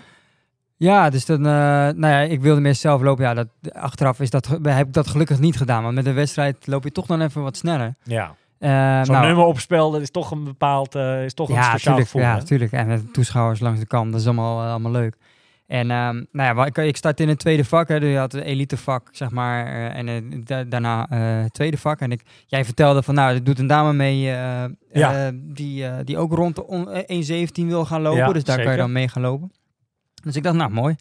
[0.76, 3.24] Ja, dus dan, eh, nou ja, ik wilde meer zelf lopen.
[3.24, 5.83] Ja, dat, achteraf is dat, heb ik dat gelukkig niet gedaan.
[5.83, 7.94] Want met een wedstrijd loop je toch dan even wat sneller.
[8.02, 8.35] Ja.
[8.59, 8.70] Eh,
[9.04, 11.78] Zo'n nou, nummer opspel, dat is toch een bepaald, eh, is toch een ja, speciaal
[11.96, 12.22] tuurlijk, gevoel.
[12.22, 12.44] ja, hè?
[12.44, 12.72] tuurlijk.
[12.72, 15.16] En met toeschouwers langs de kant, dat is allemaal, allemaal leuk.
[15.66, 17.88] En ehm, nou ja, ik, ik startte in het tweede vak.
[17.88, 19.66] Hè, dus je had het elitevak, zeg maar.
[19.66, 22.00] eh, en eh, da- daarna eh, het tweede vak.
[22.00, 25.27] En ik, jij vertelde van, nou, er doet een dame mee eh, Ja.
[25.27, 28.18] eh, die, eh, die ook rond de on- eh, 1,17 wil gaan lopen.
[28.18, 29.53] Ja, dus daar kan je dan mee gaan lopen.
[30.22, 30.96] Dus ik dacht, nou, mooi.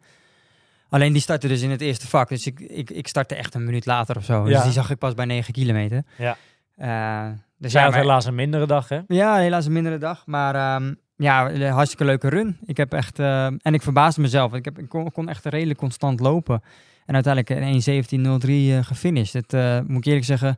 [0.89, 2.29] Alleen die startte dus in het eerste vak.
[2.29, 4.47] Dus ik, ik, ik startte echt een minuut later of zo.
[4.47, 4.53] Ja.
[4.53, 6.03] Dus die zag ik pas bij 9 kilometer.
[6.17, 6.37] Ja.
[6.75, 8.99] Eh, dus Zij ja, had maar- helaas een mindere dag, hè?
[9.07, 10.25] ja, helaas een mindere dag.
[10.25, 12.57] Maar ehm, ja, een hartstikke leuke run.
[12.65, 13.19] Ik heb echt...
[13.19, 14.53] eh, en ik verbaasde mezelf.
[14.53, 16.61] Ik, heb, ik kon, kon echt redelijk constant lopen.
[17.05, 19.33] En uiteindelijk een 1.17.03 eh gefinished.
[19.33, 20.57] Het, eh, moet ik eerlijk zeggen...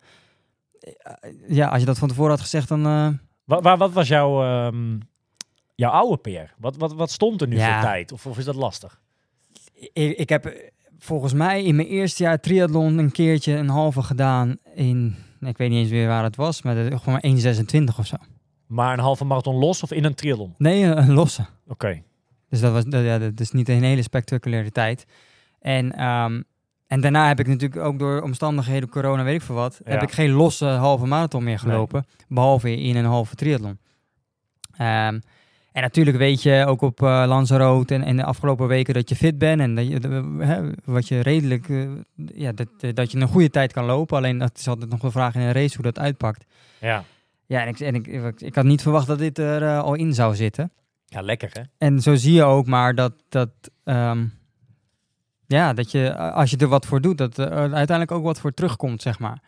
[0.80, 1.13] eh,
[1.48, 2.86] ja, als je dat van tevoren had gezegd, dan...
[2.86, 3.08] eh,
[3.44, 4.98] Wat, waar, wat was jouw, ehm,
[5.76, 6.54] jouw oude PR?
[6.58, 7.74] Wat, wat, wat stond er nu Ja.
[7.82, 8.12] voor tijd?
[8.12, 9.02] Of, of is dat lastig?
[9.94, 14.02] ik, ik heb eh, volgens mij in mijn eerste jaar triathlon een keertje een halve
[14.04, 15.15] gedaan in...
[15.39, 17.22] Ik weet niet eens weer waar het was, maar dat- gewoon
[17.91, 18.15] 1.26 of zo.
[18.67, 20.54] Maar een halve marathon los of in een triathlon?
[20.58, 21.45] Nee, een, een losse.
[21.67, 22.01] Oké.
[22.49, 25.06] Dus dat was dat, ja, dat is niet een hele spectaculaire tijd.
[25.60, 26.41] En, ehm,
[26.88, 30.12] en daarna heb ik natuurlijk ook door omstandigheden, corona, weet ik veel wat, heb ik
[30.12, 32.06] geen losse halve marathon meer gelopen.
[32.28, 33.80] Behalve in een halve triathlon.
[34.78, 35.19] Ehm,
[35.71, 39.15] en natuurlijk weet je ook op eh Lanzarote en, en de afgelopen weken dat je
[39.15, 43.12] fit bent en dat je, eh, hè, wat je redelijk, eh, ja, dat, eh, dat
[43.12, 44.17] je een goede tijd kan lopen.
[44.17, 46.45] Alleen dat is altijd nog de vraag in een race hoe dat uitpakt.
[46.80, 47.04] Ja.
[47.47, 49.93] Ja, en ik, en ik, ik, ik had niet verwacht dat dit er eh, al
[49.93, 50.71] in zou zitten.
[51.05, 51.62] ja, lekker hè?
[51.77, 53.49] En zo zie je ook maar dat, dat,
[53.84, 54.25] ehm,
[55.47, 58.39] ja, dat je, eh, als je er wat voor doet, dat er uiteindelijk ook wat
[58.39, 59.41] voor terugkomt, zeg maar.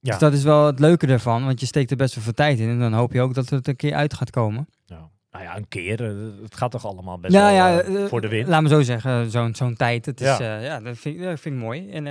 [0.00, 0.10] Ja.
[0.10, 2.58] Dus dat is wel het leuke ervan, want je steekt er best wel veel tijd
[2.58, 2.68] in.
[2.68, 4.68] En dan hoop je ook dat het een keer uit gaat komen.
[4.86, 5.04] Nou,
[5.34, 6.04] nou ja, een keer.
[6.04, 8.48] eh, het gaat toch allemaal best nou wel ja, eh, eh, voor de win.
[8.48, 10.06] Laat me zo zeggen, zo'n zo'n tijd.
[10.06, 10.58] Het is, Ja.
[10.58, 10.80] ja.
[10.80, 11.90] dat vind, dat vind ik mooi.
[11.90, 12.02] En,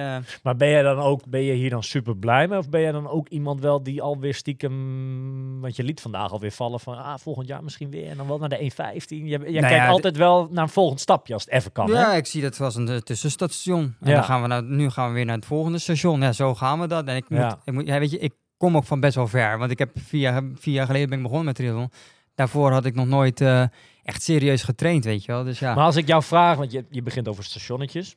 [0.43, 2.57] Maar ben jij dan ook, ben je hier dan super blij mee?
[2.57, 6.51] Of ben jij dan ook iemand wel die alweer stiekem, want je liet vandaag alweer
[6.51, 8.67] vallen van, ah, volgend jaar misschien weer en dan wel naar de 1.15.
[9.07, 11.87] Je, jij Nou kijkt altijd wel naar een volgend stapje als het even kan.
[11.87, 12.17] ja, hè?
[12.17, 13.95] ik zie dat als een tussenstation.
[14.01, 16.21] En dan gaan we naar, nu gaan we weer naar het volgende station.
[16.21, 17.05] Ja, zo gaan we dat.
[17.07, 17.59] En ik moet, Ja.
[17.65, 19.57] ik moet ja, weet je, ik kom ook van best wel ver.
[19.57, 21.89] Want ik heb vier jaar, vier jaar geleden ben ik begonnen met triathlon.
[22.35, 23.63] Daarvoor had ik nog nooit eh,
[24.03, 25.43] echt serieus getraind, weet je wel.
[25.43, 25.73] Dus ja.
[25.75, 28.15] Maar als ik jou vraag, want je, je begint over stationnetjes.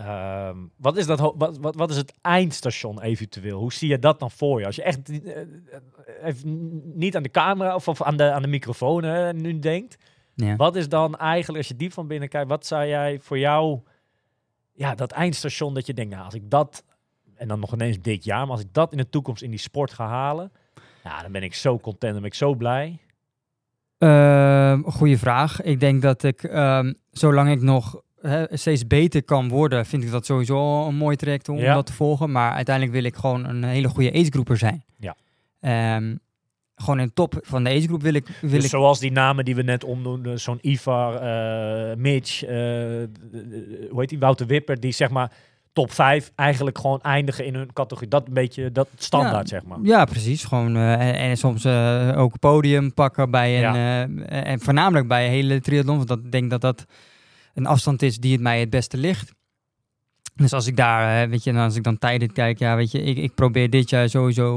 [0.00, 3.58] Ehm, wat, is dat, wat, wat, wat is het eindstation eventueel?
[3.58, 4.66] Hoe zie je dat dan voor je?
[4.66, 5.46] Als je echt eh, eh,
[6.22, 9.96] even niet aan de camera of, of aan, de, aan de microfoon hè, nu denkt.
[10.34, 10.56] ja.
[10.56, 13.80] Wat is dan eigenlijk, als je diep van binnen kijkt, wat zou jij voor jou,
[14.72, 16.84] ja, dat eindstation dat je denkt, nou, als ik dat,
[17.34, 19.58] en dan nog ineens dit jaar, maar als ik dat in de toekomst in die
[19.58, 20.52] sport ga halen,
[21.04, 22.98] ja, dan ben ik zo content, dan ben ik zo blij.
[23.98, 25.62] Ehm, goeie vraag.
[25.62, 28.02] Ik denk dat ik, ehm, zolang ik nog
[28.50, 31.74] steeds beter kan worden, vind ik dat sowieso een mooi traject om Ja.
[31.74, 32.32] dat te volgen.
[32.32, 34.84] Maar uiteindelijk wil ik gewoon een hele goede agegroeper zijn.
[34.98, 35.16] Ja.
[35.60, 36.16] Ehm,
[36.74, 38.26] gewoon in top van de agegroep wil ik...
[38.40, 42.44] Wil Dus ik zoals die namen die we net omnoemden, zo'n Ivar, eh, Mitch, d-
[43.90, 45.32] hoe heet die, Wouter Wipper, die zeg maar
[45.72, 48.08] top 5 eigenlijk gewoon eindigen in hun categorie.
[48.08, 49.78] Dat een beetje, dat standaard zeg maar.
[49.82, 50.44] Ja, precies.
[50.44, 53.74] Gewoon, eh, en, en soms eh, ook podium pakken bij een...
[53.74, 54.06] Ja.
[54.26, 55.96] eh, en voornamelijk bij een hele triathlon.
[55.96, 56.84] Want dat, ik denk dat dat
[57.54, 59.32] een afstand is die het mij het beste ligt.
[60.34, 63.02] Dus als ik daar, weet je, en als ik dan tijden kijk, ja, weet je,
[63.02, 64.56] ik, ik probeer dit jaar sowieso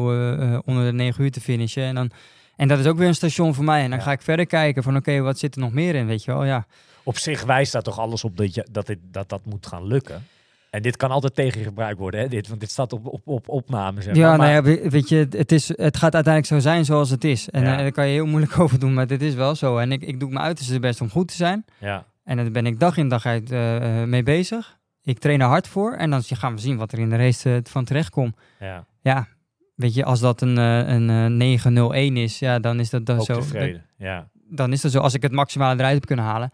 [0.65, 1.83] onder de 9 uur te finishen.
[1.83, 2.11] En, dan,
[2.55, 3.83] en dat is ook weer een station voor mij.
[3.83, 4.05] En dan Ja.
[4.05, 6.45] ga ik verder kijken van, oké, wat zit er nog meer in, weet je wel?
[6.45, 6.65] Ja,
[7.03, 9.87] Op zich wijst daar toch alles op dat je, dat, dit, dat dat moet gaan
[9.87, 10.27] lukken.
[10.73, 12.27] En dit kan altijd tegengebruikt worden, hè?
[12.27, 14.01] Dit, want dit staat op, op, op opname.
[14.01, 14.37] Zeg ja, maar.
[14.37, 17.23] nou Maar- ja, we- weet je, het, is, het gaat uiteindelijk zo zijn zoals het
[17.23, 17.49] is.
[17.49, 17.71] En Ja.
[17.71, 19.77] eh, daar kan je heel moeilijk over doen, maar dit is wel zo.
[19.77, 21.65] En ik, ik doe mijn uiterste best om goed te zijn.
[21.79, 22.05] ja.
[22.23, 24.77] En daar ben ik dag in dag uit eh, eh, mee bezig.
[25.03, 27.61] Ik train er hard voor en dan gaan we zien wat er in de race
[27.69, 28.35] van terecht komt.
[28.59, 29.27] ja, Ja,
[29.75, 33.25] weet je, als dat een, een eh, 901 is, ja, dan is dat dan ook
[33.25, 33.39] zo.
[33.39, 33.85] tevreden.
[33.97, 34.27] Ja.
[34.49, 36.51] Dan is dat zo als ik het maximale eruit heb kunnen halen.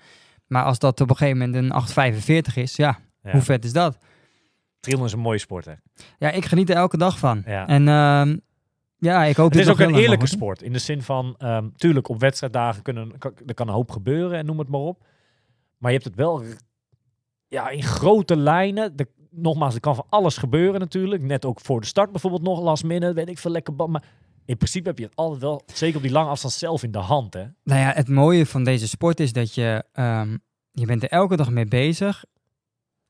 [0.47, 3.31] Maar als dat op een gegeven moment een 845 is, ja, Ja.
[3.31, 3.97] hoe vet is dat?
[4.79, 5.73] Triathlon is een mooie sport, hè?
[6.17, 7.43] Ja, ik geniet er elke dag van.
[7.45, 7.67] Ja.
[7.67, 8.37] En ehm,
[8.97, 10.61] ja, ik hoop Het is ook een eerlijke mag sport.
[10.61, 14.37] In de zin van, ehm, tuurlijk, op wedstrijddagen kunnen, kan, er kan een hoop gebeuren
[14.37, 15.03] en noem het maar op.
[15.77, 16.43] Maar je hebt het wel
[17.47, 18.95] ja, in grote lijnen.
[18.95, 21.23] De, nogmaals, er kan van alles gebeuren natuurlijk.
[21.23, 23.89] Net ook voor de start bijvoorbeeld nog last minute, weet ik veel, lekker.
[23.89, 24.03] Maar
[24.45, 26.97] in principe heb je het altijd wel, zeker op die lange afstand, zelf in de
[26.97, 27.45] hand, hè?
[27.63, 30.37] Nou ja, het mooie van deze sport is dat je, ehm,
[30.71, 32.23] je bent er elke dag mee bezig.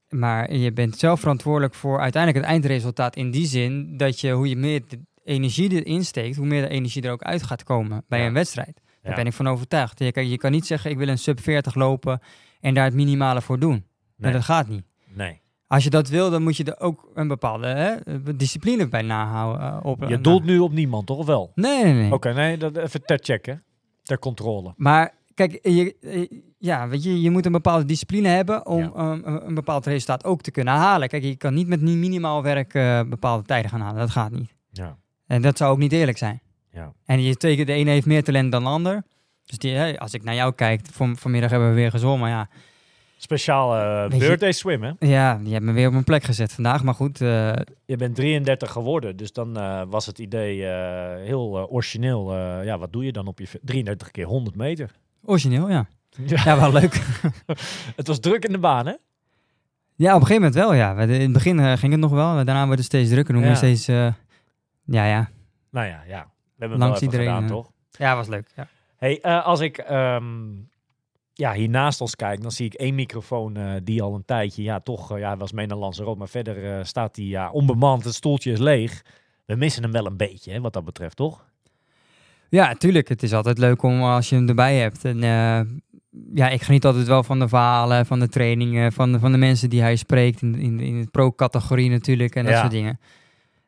[0.09, 3.15] Maar je bent zelf verantwoordelijk voor uiteindelijk het eindresultaat.
[3.15, 6.67] In die zin dat je, hoe je meer de energie erin steekt, hoe meer de
[6.69, 8.25] energie er ook uit gaat komen bij Ja.
[8.27, 8.81] een wedstrijd.
[9.01, 9.15] Daar Ja.
[9.17, 9.99] ben ik van overtuigd.
[9.99, 12.19] Je kan, je kan niet zeggen, ik wil een sub 40 lopen
[12.59, 13.85] en daar het minimale voor doen.
[14.17, 14.83] Nee, dat gaat niet.
[15.13, 15.41] Nee.
[15.67, 17.95] Als je dat wil, dan moet je er ook een bepaalde hè,
[18.35, 19.61] discipline bij nahouden.
[19.61, 21.17] eh, op, Je doelt nu op niemand, toch?
[21.17, 21.51] Of wel?
[21.55, 22.11] Nee, nee, nee.
[22.13, 23.63] Oké, nee, dat even ter checken.
[24.03, 24.73] Ter controle.
[24.77, 25.13] Maar
[25.47, 29.11] kijk, je, eh, ja, weet je, je moet een bepaalde discipline hebben om Ja.
[29.11, 31.07] um, een, bepaald resultaat ook te kunnen halen.
[31.07, 33.99] Kijk, je kan niet met ni- minimaal werk eh, bepaalde tijden gaan halen.
[33.99, 34.53] Dat gaat niet.
[34.71, 34.97] Ja.
[35.27, 36.41] En dat zou ook niet eerlijk zijn.
[36.71, 36.93] Ja.
[37.05, 39.03] En je tekent, de ene heeft meer talent dan de ander.
[39.45, 42.29] Dus die, als ik naar jou kijk, van, vanmiddag hebben we weer gezongen.
[42.29, 42.49] Ja,
[43.17, 44.91] Speciaal eh je- birthday swim, hè?
[44.99, 46.83] ja, die hebben me weer op mijn plek gezet vandaag.
[46.83, 47.53] Maar goed, eh,
[47.85, 52.31] Je bent 33 geworden, dus dan eh, was het idee eh, heel eh, origineel.
[52.33, 54.91] eh, ja, wat doe je dan op je v- 33 keer 100 meter?
[55.23, 55.87] Origineel, ja.
[56.25, 56.41] Ja.
[56.45, 56.93] Ja, wel leuk.
[57.95, 58.93] Het was druk in de baan, hè?
[59.95, 60.97] Ja, op een gegeven moment wel, ja.
[61.01, 62.33] In het begin eh, ging het nog wel.
[62.33, 63.33] Daarna werd het steeds drukker.
[63.33, 63.55] Toen Ja.
[63.55, 63.87] steeds...
[63.87, 64.13] eh,
[64.85, 65.29] ja, ja.
[65.71, 66.21] Nou ja, ja.
[66.23, 67.49] We hebben het Langs wel even iedereen, gedaan, eh.
[67.49, 67.71] toch?
[67.91, 68.51] Ja, was leuk.
[68.55, 68.67] Ja.
[68.97, 70.25] Hey, als ik ehm,
[71.33, 74.79] ja, hier naast ons kijk, dan zie ik één microfoon die al een tijdje, ja,
[74.79, 78.59] toch, ja, was mee naar Lanzarote, maar verder staat hij ja, onbemand, het stoeltje is
[78.59, 79.01] leeg.
[79.45, 81.45] We missen hem wel een beetje, hè, wat dat betreft, toch?
[82.49, 83.07] Ja, tuurlijk.
[83.09, 85.05] Het is altijd leuk om als je hem erbij hebt.
[85.05, 85.59] En eh,
[86.33, 89.37] ja, ik geniet altijd wel van de verhalen, van de trainingen, van de, van de
[89.37, 90.41] mensen die hij spreekt.
[90.41, 92.59] In, in, in de pro-categorie natuurlijk en dat Ja.
[92.59, 92.99] soort dingen.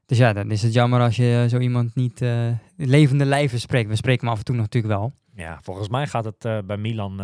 [0.05, 3.89] Dus ja, dan is het jammer als je zo iemand niet eh, levende lijven spreekt.
[3.89, 5.13] We spreken hem af en toe natuurlijk wel.
[5.35, 7.21] Ja, volgens mij gaat het eh, bij Milan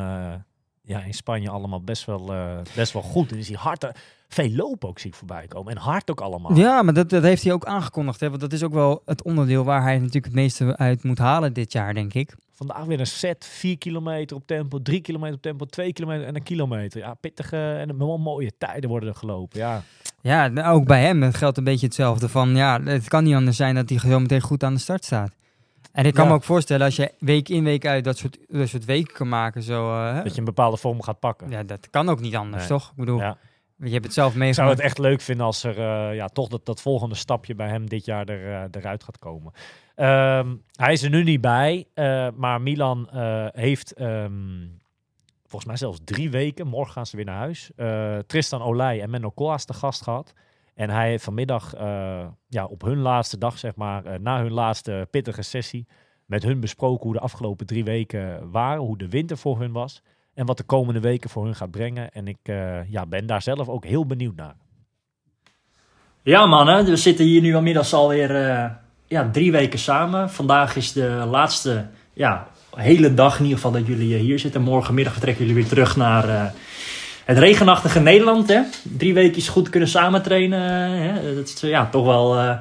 [0.88, 3.32] ja, in Spanje allemaal best wel, eh, best wel goed.
[3.32, 3.88] En is hij hard,
[4.28, 5.76] veel lopen ook zie ik voorbij komen.
[5.76, 6.56] En hard ook allemaal.
[6.56, 8.19] Ja, maar dat, dat heeft hij ook aangekondigd.
[8.19, 8.30] Hè?
[8.30, 11.54] Want dat is ook wel het onderdeel waar hij natuurlijk het meeste uit moet halen
[11.54, 12.36] dit jaar, denk ik.
[12.54, 16.36] Vandaag weer een set, 4 kilometer op tempo, 3 kilometer op tempo, 2 kilometer en
[16.36, 17.00] een kilometer.
[17.00, 19.60] Ja, pittige en wel mooie tijden worden er gelopen.
[19.60, 19.84] Ja,
[20.21, 22.30] Ja, nou, ook bij hem geldt een beetje hetzelfde.
[22.30, 25.06] Van ja, het kan niet anders zijn dat hij zo meteen goed aan de start
[25.06, 25.32] staat.
[25.98, 26.30] En ik kan Ja.
[26.30, 29.30] me ook voorstellen als je week in week uit dat soort, dat soort weken kan
[29.30, 29.64] maken.
[29.64, 31.50] Zo, eh, dat je een bepaalde vorm gaat pakken.
[31.50, 32.80] Ja, dat kan ook niet anders, Nee.
[32.80, 32.90] toch?
[32.90, 33.38] Ik bedoel, Ja.
[33.78, 34.72] je hebt het zelf Ik zou meegemaakt.
[34.78, 37.90] het echt leuk vinden als er eh, ja, toch dat, dat volgende stapje bij hem
[37.90, 39.54] dit jaar er, eh, eruit gaat komen.
[39.96, 41.86] Ehm, hij is er nu niet bij,
[42.36, 43.10] maar Milan
[43.54, 44.34] heeft ehm,
[45.46, 47.72] volgens mij zelfs drie weken, morgen gaan ze weer naar huis,
[48.28, 50.34] Tristan Olij en Menno Koolhaas te gast gehad.
[50.78, 54.52] En hij heeft vanmiddag eh, ja, op hun laatste dag, zeg maar, eh, na hun
[54.52, 55.88] laatste pittige sessie,
[56.26, 60.02] met hun besproken hoe de afgelopen drie weken waren, hoe de winter voor hun was.
[60.34, 62.12] En wat de komende weken voor hun gaat brengen.
[62.12, 64.56] En ik eh, ja, ben daar zelf ook heel benieuwd naar.
[66.22, 68.32] Ja, mannen, we zitten hier nu inmiddels alweer
[69.08, 70.30] ja, drie weken samen.
[70.30, 74.62] Vandaag is de laatste ja, hele dag in ieder geval dat jullie hier zitten.
[74.62, 76.54] Morgenmiddag vertrekken jullie weer terug naar
[77.28, 78.48] het regenachtige Nederland.
[78.48, 78.60] Hè?
[78.84, 80.62] Drie weken goed kunnen samen trainen.
[80.94, 81.36] eh, Hè?
[81.36, 82.52] Dat is eh, ja, toch wel eh,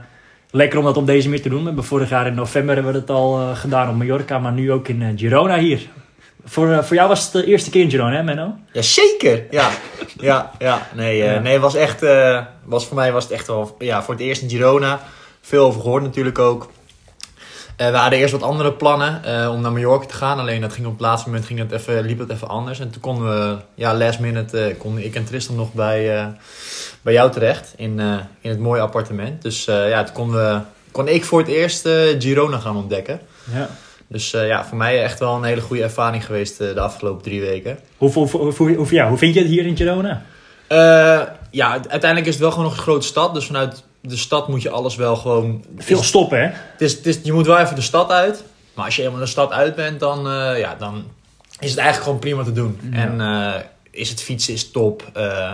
[0.50, 1.60] lekker om dat op deze manier te doen.
[1.60, 4.72] We hebben vorig jaar in november hebben we het al gedaan op Mallorca, maar nu
[4.72, 5.80] ook in Girona hier.
[6.44, 8.54] Voor, voor jou was het de eerste keer in Girona, hè Menno?
[8.72, 9.44] Ja, zeker.
[9.50, 9.70] Ja,
[10.20, 10.86] ja, ja.
[10.94, 11.38] Nee, Ja.
[11.38, 12.04] nee, was echt,
[12.64, 15.00] was voor mij was het echt wel, ja, voor het eerst in Girona.
[15.40, 16.70] Veel over gehoord natuurlijk ook.
[17.76, 20.38] Eh, we hadden eerst wat andere plannen eh, om naar Mallorca te gaan.
[20.38, 22.80] Alleen dat ging op het laatste moment ging het even, liep het even anders.
[22.80, 26.32] En toen konden we, ja, last minute, eh, konden ik en Tristan nog bij,
[27.02, 27.74] bij jou terecht.
[27.76, 27.98] In,
[28.40, 29.42] in het mooie appartement.
[29.42, 30.60] Dus ja, toen konden we,
[30.90, 33.20] kon ik voor het eerst Girona gaan ontdekken.
[33.52, 33.68] Ja.
[34.08, 37.78] Dus ja, voor mij echt wel een hele goede ervaring geweest de afgelopen drie weken.
[37.96, 40.22] Hoe, hoe, hoe, hoe, hoe- ja, hoe vind je het hier in Girona?
[41.50, 43.34] Ja, uiteindelijk is het wel gewoon nog een grote stad.
[43.34, 45.64] Dus vanuit de stad moet je alles wel gewoon...
[45.76, 46.44] Veel is- stoppen, hè?
[46.46, 48.44] Het is, het is, je moet wel even de stad uit.
[48.74, 51.04] Maar als je eenmaal de stad uit bent, dan, eh, ja, dan
[51.58, 52.80] is het eigenlijk gewoon prima te doen.
[52.90, 52.98] Ja.
[52.98, 55.10] En eh, is het fietsen is top.
[55.12, 55.52] Eh,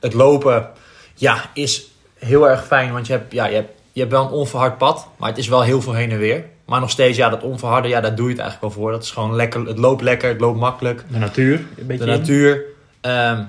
[0.00, 0.68] het lopen
[1.14, 1.86] ja, is
[2.18, 2.92] heel erg fijn.
[2.92, 5.08] Want je hebt, ja, je, hebt, je hebt wel een onverhard pad.
[5.16, 6.44] Maar het is wel heel veel heen en weer.
[6.64, 8.92] Maar nog steeds, ja, dat onverharde, ja, daar doe je het eigenlijk wel voor.
[8.92, 9.66] Dat is gewoon lekker.
[9.66, 11.04] Het loopt lekker, het loopt makkelijk.
[11.10, 12.04] De natuur, een beetje.
[12.04, 12.62] De natuur.
[13.00, 13.42] Ehm,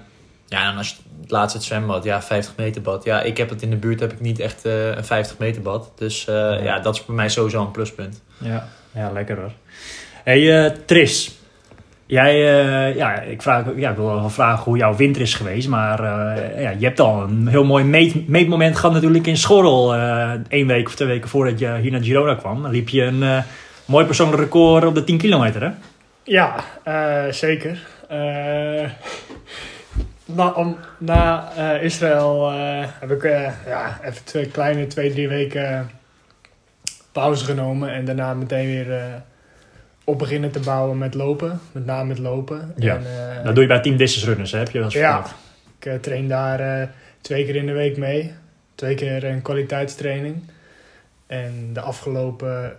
[0.52, 3.04] ja, en als je het laatste het zwembad, ja, 50 meter bad.
[3.04, 5.62] Ja, ik heb het in de buurt, heb ik niet echt eh, een 50 meter
[5.62, 5.92] bad.
[5.96, 8.22] Dus eh, ja, dat is voor mij sowieso een pluspunt.
[8.38, 9.52] Ja, ja lekker hoor.
[10.24, 11.36] hey, eh, Tris.
[12.06, 15.68] Jij, eh, ja, ik, vraag, ja, ik wil wel vragen hoe jouw winter is geweest.
[15.68, 19.96] Maar eh, ja, je hebt al een heel mooi meet, meetmoment gehad natuurlijk in Schorrel.
[19.96, 22.62] eh één week of twee weken voordat je hier naar Girona kwam.
[22.62, 23.38] Dan liep je een eh,
[23.86, 25.70] mooi persoonlijk record op de 10 kilometer, hè?
[26.24, 27.80] Ja, eh, zeker.
[28.10, 28.90] Eh,
[30.36, 35.28] na om- na eh, Israël eh, heb ik eh, ja, even twee kleine twee, drie
[35.28, 35.90] weken
[37.12, 37.94] pauze genomen.
[37.94, 39.22] En daarna meteen weer
[40.04, 41.60] op beginnen te bouwen met lopen.
[41.72, 42.74] Met name met lopen.
[42.76, 44.58] Ja, En, Dat doe je bij Team Distance Runners, hè?
[44.58, 45.26] heb je wel eens Ja.
[45.80, 46.90] Ik train daar
[47.22, 48.34] twee keer in de week mee.
[48.76, 50.44] Twee keer een kwaliteitstraining.
[51.28, 52.78] En de afgelopen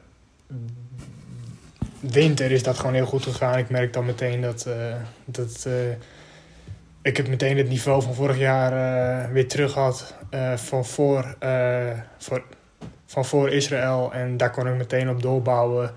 [2.01, 3.59] winter is dat gewoon heel goed gegaan.
[3.59, 4.69] Ik merk dan meteen dat,
[5.25, 5.69] dat
[7.03, 11.37] ik het meteen het niveau van vorig jaar eh, weer terug had eh, van, voor,
[11.39, 12.43] eh, voor,
[13.07, 14.13] van voor Israël.
[14.13, 15.91] En daar kon ik meteen op doorbouwen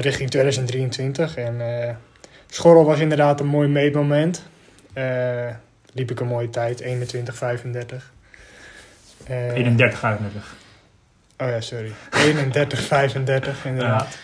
[0.00, 1.36] richting 2023.
[1.36, 1.60] En
[2.46, 4.42] Schorrel was inderdaad een mooi meetmoment.
[5.92, 8.12] Liep ik een mooie tijd, 21, 35.
[9.26, 10.56] Eh, 31, 35.
[11.38, 11.92] Oh ja, sorry.
[12.10, 14.18] 31, 35 inderdaad.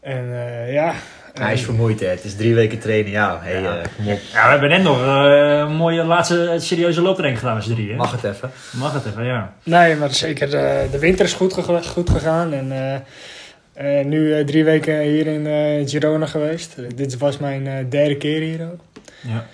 [0.00, 0.94] En eh, ja.
[1.34, 2.06] Hij is en- vermoeid, hè.
[2.06, 3.10] Het is drie weken trainen.
[3.10, 3.76] Ja, hey, Ja.
[3.78, 4.18] eh, kom op.
[4.32, 7.96] Ja, we hebben net nog eh, een mooie laatste serieuze looptraining gedaan met z'n drieën.
[7.96, 8.50] Mag het even.
[8.72, 9.52] Mag het even, ja.
[9.62, 11.52] Nee, maar zeker de, de winter is goed,
[11.86, 12.52] goed gegaan.
[12.52, 16.74] En eh, eh, nu eh, drie weken hier in eh, Girona geweest.
[16.78, 18.80] Eh, dit was mijn eh, derde keer hier ook.
[19.20, 19.46] ja.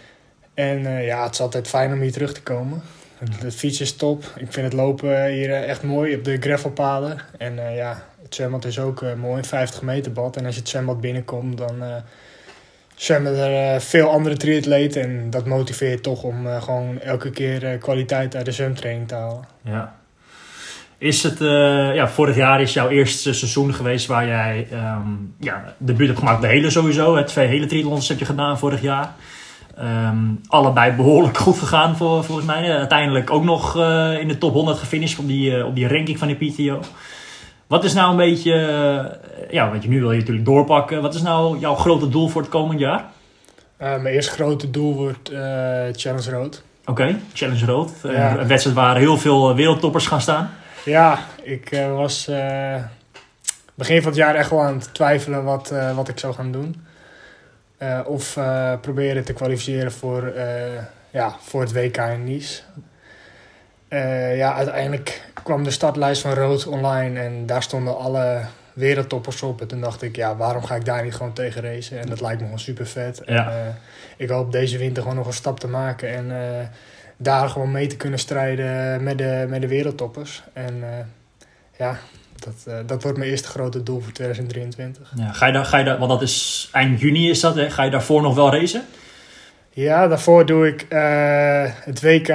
[0.54, 2.82] En eh, ja, het is altijd fijn om hier terug te komen.
[3.18, 4.24] Het, het fietsen is top.
[4.36, 7.18] Ik vind het lopen hier eh, echt mooi op de gravelpaden.
[7.38, 10.36] En eh, ja, het zwembad is ook eh, mooi, een 50 meter bad.
[10.36, 11.94] En als je het zwembad binnenkomt, dan eh,
[12.94, 15.02] zwemmen er eh, veel andere triatleten.
[15.02, 19.44] En dat motiveert toch om gewoon elke keer kwaliteit uit de zwemtraining te halen.
[19.64, 19.94] Ja.
[20.98, 21.38] Is het,
[21.94, 26.40] ja, vorig jaar is jouw eerste seizoen geweest waar jij ehm ja, debuut hebt gemaakt.
[26.40, 27.16] De hele sowieso.
[27.16, 27.24] hè.
[27.24, 29.14] Twee hele triathlons heb je gedaan vorig jaar.
[29.76, 32.76] Ehm, allebei behoorlijk goed gegaan volgens mij.
[32.76, 33.76] Uiteindelijk ook nog
[34.20, 36.80] in de top 100 gefinished op die, op die ranking van de PTO.
[37.70, 41.02] Wat is nou een beetje, eh, ja, want je nu wil je natuurlijk doorpakken.
[41.02, 43.04] Wat is nou jouw grote doel voor het komend jaar?
[43.76, 45.38] Eh, mijn eerste grote doel wordt eh,
[45.92, 46.62] Challenge Road.
[46.84, 47.90] Oké, Challenge Road.
[48.02, 48.38] Ja.
[48.38, 50.50] Een wedstrijd waar heel veel wereldtoppers gaan staan.
[50.84, 52.30] Ja, ik was
[53.74, 56.86] begin van het jaar echt wel aan het twijfelen wat, wat ik zou gaan doen.
[58.04, 58.38] Of
[58.80, 60.32] proberen te kwalificeren voor,
[61.10, 62.62] ja, voor het WK in Nice.
[63.90, 69.60] Eh, ja, uiteindelijk kwam de startlijst van Rood online en daar stonden alle wereldtoppers op.
[69.60, 72.00] En toen dacht ik, ja, waarom ga ik daar niet gewoon tegen racen?
[72.00, 73.22] En dat lijkt me gewoon super vet.
[73.26, 73.50] Ja.
[73.50, 73.74] En, eh,
[74.16, 76.66] ik hoop deze winter gewoon nog een stap te maken en eh,
[77.16, 80.42] daar gewoon mee te kunnen strijden met de, met de wereldtoppers.
[80.52, 81.04] En eh,
[81.78, 81.98] ja,
[82.36, 85.12] dat, dat wordt mijn eerste grote doel voor 2023.
[85.16, 87.70] Ja, ga je daar, ga je daar, want dat is eind juni is dat, hè?
[87.70, 88.84] Ga je daarvoor nog wel racen?
[89.70, 90.86] Ja, daarvoor doe ik
[91.84, 92.28] het WK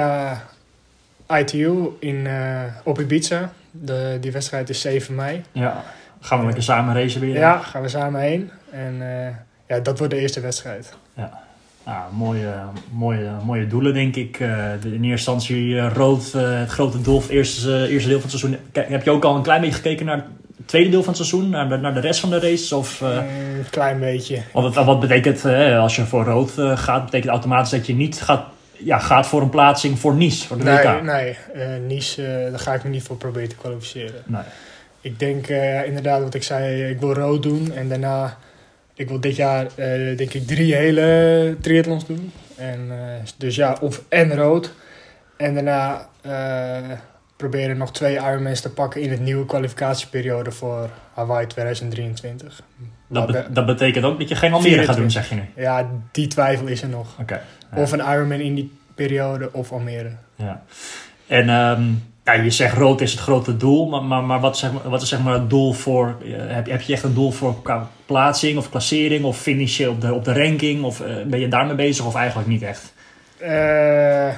[1.28, 3.52] ITU in, eh, op Ibiza.
[3.70, 5.42] De, die wedstrijd is 7 mei.
[5.52, 5.84] Ja.
[6.20, 7.34] Gaan we lekker samen racen weer?
[7.34, 8.50] Ja, gaan we samen heen.
[8.70, 9.34] En eh,
[9.68, 10.92] ja, dat wordt de eerste wedstrijd.
[11.84, 12.52] Ah, mooie,
[12.92, 14.40] mooie, mooie doelen, denk ik.
[14.40, 14.48] Eh,
[14.80, 18.60] de- in eerste instantie rood, het grote doel, het eerste, eerste deel van het seizoen.
[18.72, 20.16] Kijk, heb je ook al een klein beetje gekeken naar
[20.56, 21.50] het tweede deel van het seizoen?
[21.50, 22.72] Naar de, naar de rest van de races?
[22.72, 24.38] Of, eh, Een klein beetje.
[24.52, 28.44] wat, wat betekent, als je voor rood gaat, betekent automatisch dat je niet gaat,
[28.78, 31.02] ja, gaat voor een plaatsing voor Nice, voor de Nee, WK?
[31.02, 31.36] nee
[31.80, 34.22] Nice, eh, daar ga ik me niet voor proberen te kwalificeren.
[34.26, 34.42] Nee.
[35.00, 37.72] Ik denk eh, inderdaad wat ik zei, ik wil rood doen.
[37.74, 38.36] En daarna,
[38.94, 39.66] ik wil dit jaar
[40.16, 42.32] denk ik drie hele triathlons doen.
[42.56, 42.90] En,
[43.36, 44.72] dus ja, of en rood.
[45.36, 46.08] En daarna
[47.36, 52.60] proberen nog twee Ironmans te pakken in het nieuwe kwalificatieperiode voor Hawaii 2023.
[53.08, 55.12] Dat, be- dat betekent ook dat je geen Almere gaat doen, 24.
[55.24, 55.62] zeg je nu?
[55.62, 57.06] Ja, die twijfel is er nog.
[57.20, 57.40] Oké.
[57.74, 60.10] Of een Ironman in die periode of Almere.
[60.34, 60.62] Ja.
[61.26, 61.82] En ehm,
[62.24, 64.88] ja, je zegt rood is het grote doel, maar, maar, maar wat, is zeg maar
[64.90, 66.16] wat is zeg maar het doel voor...
[66.24, 69.90] eh, heb, heb je echt een doel voor qua plaatsing of klassering of finish je
[69.90, 70.82] op de, op de ranking?
[70.84, 72.92] Of eh, ben je daarmee bezig of eigenlijk niet echt?
[73.38, 74.28] Eh,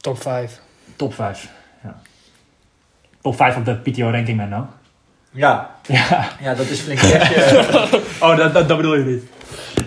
[0.00, 0.60] top 5.
[0.96, 1.48] Top 5.
[1.82, 2.00] Ja.
[3.22, 4.66] Top 5 op de PTO-ranking, Menno.
[5.30, 6.28] Ja, Ja.
[6.40, 7.52] ja, dat is flink echt.
[8.24, 9.22] Oh, dat, dat, dat bedoel je niet.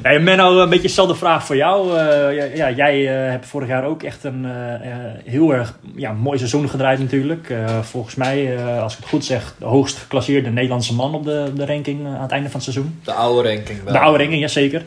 [0.01, 1.97] Hey, Menno, een beetje dezelfde vraag voor jou.
[1.97, 4.91] Eh, ja, ja, jij eh, hebt vorig jaar ook echt een eh,
[5.25, 7.53] heel erg ja, mooi seizoen gedraaid natuurlijk.
[7.81, 11.65] Volgens mij, als ik het goed zeg, de hoogst geclasseerde Nederlandse man op de, de
[11.65, 12.99] ranking aan het einde van het seizoen.
[13.03, 13.93] De oude ranking wel.
[13.93, 14.83] De oude ranking, jazeker.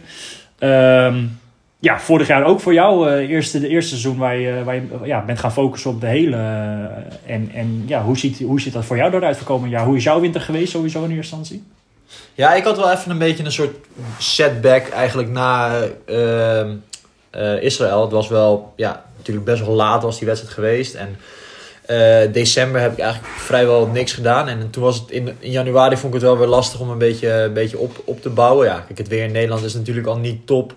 [0.58, 1.16] Ehm
[1.82, 3.16] ja, vorig jaar ook voor jou.
[3.16, 6.36] eerste, de eerste seizoen waar je, waar je ja, bent gaan focussen op de hele.
[7.26, 9.84] en en ja, hoe ziet, hoe ziet dat voor jou eruit voor komend jaar?
[9.84, 11.64] Hoe is jouw winter geweest sowieso in eerste instantie?
[12.34, 13.76] Ja, ik had wel even een beetje een soort
[14.18, 16.74] setback eigenlijk na ehm,
[17.30, 18.02] eh, Israël.
[18.02, 20.94] Het was wel, ja, natuurlijk best wel laat was die wedstrijd geweest.
[20.94, 21.16] En
[21.90, 24.48] eh, december heb ik eigenlijk vrijwel niks gedaan.
[24.48, 26.98] En toen was het in, in januari vond ik het wel weer lastig om een
[26.98, 28.66] beetje, een beetje op, op te bouwen.
[28.66, 30.74] Ja, kijk, het weer in Nederland is natuurlijk al niet top.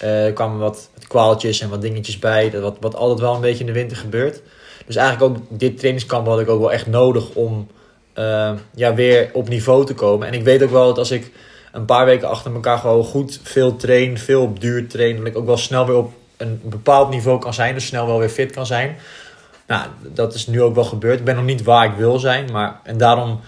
[0.00, 2.60] Eh, er kwamen wat kwaaltjes en wat dingetjes bij.
[2.60, 4.40] Wat, wat altijd wel een beetje in de winter gebeurt.
[4.86, 7.68] Dus eigenlijk ook dit trainingskamp had ik ook wel echt nodig om
[8.14, 10.26] eh, ja, weer op niveau te komen.
[10.26, 11.30] En ik weet ook wel dat als ik
[11.72, 15.36] een paar weken achter elkaar gewoon goed veel train, veel op duur train, dat ik
[15.36, 17.74] ook wel snel weer op een bepaald niveau kan zijn.
[17.74, 18.96] Dus snel wel weer fit kan zijn.
[19.66, 21.18] Nou, dat is nu ook wel gebeurd.
[21.18, 22.52] Ik ben nog niet waar ik wil zijn.
[22.52, 23.40] Maar, en daarom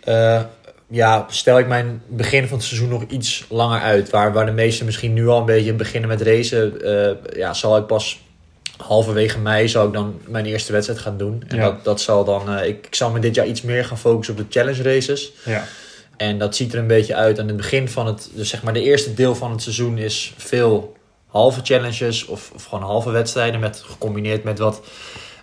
[0.00, 0.42] eh,
[0.86, 4.10] ja, stel ik mijn begin van het seizoen nog iets langer uit.
[4.10, 6.82] Waar, waar de meesten misschien nu al een beetje beginnen met racen.
[6.82, 8.23] eh, ja, zal ik pas
[8.76, 11.44] halverwege mei zou ik dan mijn eerste wedstrijd gaan doen.
[11.48, 11.62] En Ja.
[11.62, 14.34] dat, dat zal dan, eh, ik, ik zal me dit jaar iets meer gaan focussen
[14.34, 15.32] op de challenge races.
[15.44, 15.64] Ja.
[16.16, 18.72] En dat ziet er een beetje uit aan het begin van het, dus zeg maar
[18.72, 20.96] de eerste deel van het seizoen is veel
[21.26, 24.80] halve challenges of, of gewoon halve wedstrijden met, gecombineerd met wat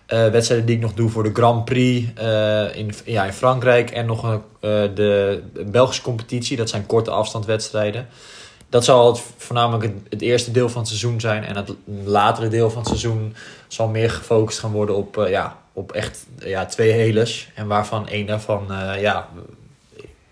[0.05, 3.89] eh, wedstrijden die ik nog doe voor de Grand Prix eh, in, ja, in Frankrijk
[3.91, 4.41] en nog een,
[4.95, 6.57] de Belgische competitie.
[6.57, 8.07] Dat zijn korte afstandwedstrijden.
[8.71, 11.43] Dat zal het, voornamelijk het, het eerste deel van het seizoen zijn.
[11.43, 13.35] En het latere deel van het seizoen
[13.67, 17.49] zal meer gefocust gaan worden op, eh, ja, op echt ja, twee heles.
[17.55, 19.27] En waarvan één daarvan, eh, ja,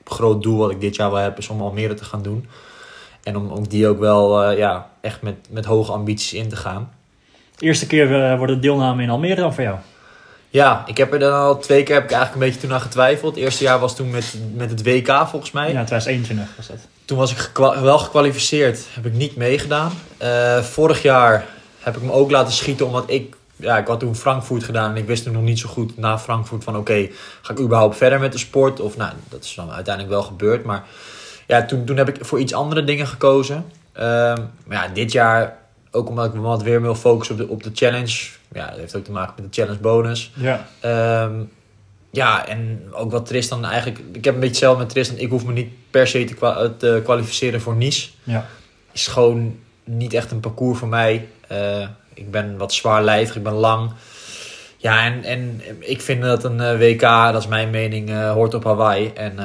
[0.03, 2.47] groot doel wat ik dit jaar wel heb, is om Almere te gaan doen.
[3.23, 6.55] En om, om die ook wel eh, ja, echt met, met hoge ambities in te
[6.55, 6.93] gaan.
[7.57, 9.77] Eerste keer wordt de deelname in Almere dan voor jou.
[10.49, 12.81] Ja, ik heb er dan al twee keer heb ik eigenlijk een beetje toen aan
[12.81, 13.35] getwijfeld.
[13.35, 15.71] Het eerste jaar was toen met, met het WK volgens mij.
[15.71, 16.98] Ja, 2021 was dat.
[17.09, 17.51] Toen was ik
[17.81, 19.91] wel gekwalificeerd, heb ik niet meegedaan.
[20.17, 21.45] Eh, vorig jaar
[21.79, 23.35] heb ik me ook laten schieten omdat ik...
[23.55, 26.19] Ja, ik had toen Frankfurt gedaan en ik wist toen nog niet zo goed na
[26.19, 26.77] Frankfurt van...
[26.77, 27.09] Oké,
[27.41, 28.79] ga ik überhaupt verder met de sport?
[28.79, 30.63] Of nou, dat is dan uiteindelijk wel gebeurd.
[30.63, 30.83] Maar
[31.47, 33.65] ja, toen, toen heb ik voor iets andere dingen gekozen.
[33.91, 35.57] Ehm, maar ja, dit jaar,
[35.91, 38.29] ook omdat ik me wat weer wil focussen op de, op de challenge.
[38.51, 40.31] Ja, dat heeft ook te maken met de challenge bonus.
[40.35, 40.67] Ja.
[40.79, 41.41] Ehm,
[42.11, 43.99] ja, en ook wat Tristan eigenlijk...
[44.11, 45.17] Ik heb een beetje hetzelfde met Tristan.
[45.17, 48.09] Ik hoef me niet per se te, kwa- te kwalificeren voor Nice.
[48.23, 48.45] Ja.
[48.91, 51.27] Is gewoon niet echt een parcours voor mij.
[51.47, 53.91] Eh, ik ben wat zwaarlijvig, ik ben lang.
[54.77, 57.01] Ja, en, en ik vind dat een eh, WK,
[57.31, 59.11] dat is mijn mening, eh, hoort op Hawaii.
[59.13, 59.35] En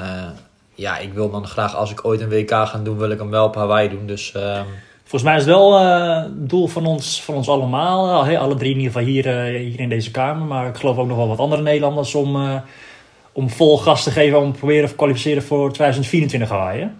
[0.74, 3.30] ja, ik wil dan graag, als ik ooit een WK ga doen, wil ik hem
[3.30, 4.06] wel op Hawaii doen.
[4.06, 4.64] Dus ehm,
[5.07, 8.26] Volgens mij is het wel eh, het doel van ons, van ons allemaal.
[8.26, 10.46] eh, alle drie in ieder geval hier, eh, hier in deze kamer.
[10.46, 12.62] Maar ik geloof ook nog wel wat andere Nederlanders om,
[13.32, 14.40] om vol gas te geven.
[14.40, 16.90] Om te proberen te kwalificeren voor 2024 Hawaii.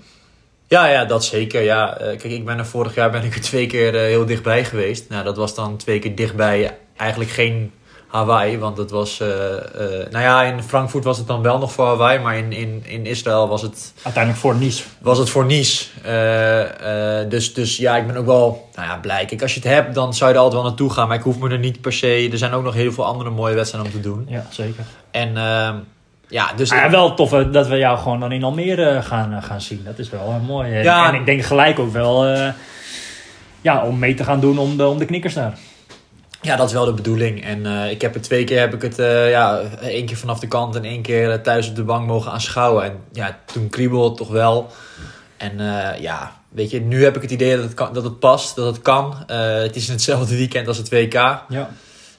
[0.69, 1.63] Ja, ja, dat zeker.
[1.63, 5.09] Ja, kijk, ik ben er vorig jaar ben ik er twee keer heel dichtbij geweest.
[5.09, 6.77] Nou, dat was dan twee keer dichtbij.
[6.97, 7.73] Eigenlijk geen
[8.15, 9.21] Hawaii, want het was...
[9.21, 12.53] eh, eh, nou ja, in Frankfurt was het dan wel nog voor Hawaii, maar in,
[12.53, 14.85] in, in Israël was het, Uiteindelijk voor Nice.
[15.01, 15.85] was het voor Nice.
[16.03, 19.25] Eh, dus, dus ja, ik ben ook wel nou ja, blij.
[19.25, 21.09] Kijk, als je het hebt, dan zou je er altijd wel naartoe gaan.
[21.09, 22.29] Maar ik hoef me er niet per se...
[22.33, 24.27] Er zijn ook nog heel veel andere mooie wedstrijden om te doen.
[24.29, 24.85] Ja, zeker.
[25.11, 25.75] En ehm,
[26.29, 26.71] ja, dus...
[26.71, 29.83] Ah, ja, wel tof dat we jou gewoon dan in Almere gaan, gaan zien.
[29.85, 30.73] Dat is wel mooi.
[30.73, 31.09] En, Ja.
[31.09, 32.27] en ik denk gelijk ook wel
[33.61, 35.59] ja, om mee te gaan doen om de, om de knikkers daar.
[36.45, 37.45] Ja, dat is wel de bedoeling.
[37.45, 40.39] En eh, ik heb er twee keer heb ik het eh, ja, één keer vanaf
[40.39, 42.85] de kant en één keer eh, thuis op de bank mogen aanschouwen.
[42.85, 44.71] En ja, toen kriebelde het toch wel.
[45.37, 45.59] En
[46.01, 48.67] ja, weet je, nu heb ik het idee dat het, kan, dat het past, dat
[48.67, 49.15] het kan.
[49.27, 51.15] Het is in hetzelfde weekend als het WK.
[51.49, 51.71] Ja.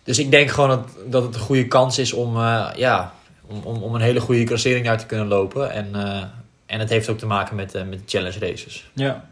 [0.04, 2.38] Dus ik denk gewoon dat, dat het een goede kans is om,
[2.76, 3.14] ja,
[3.48, 5.72] om, om, om een hele goede klassering daar te kunnen lopen.
[5.72, 5.96] En,
[6.66, 8.90] en het heeft ook te maken met, met de challenge races.
[8.94, 9.30] Ja.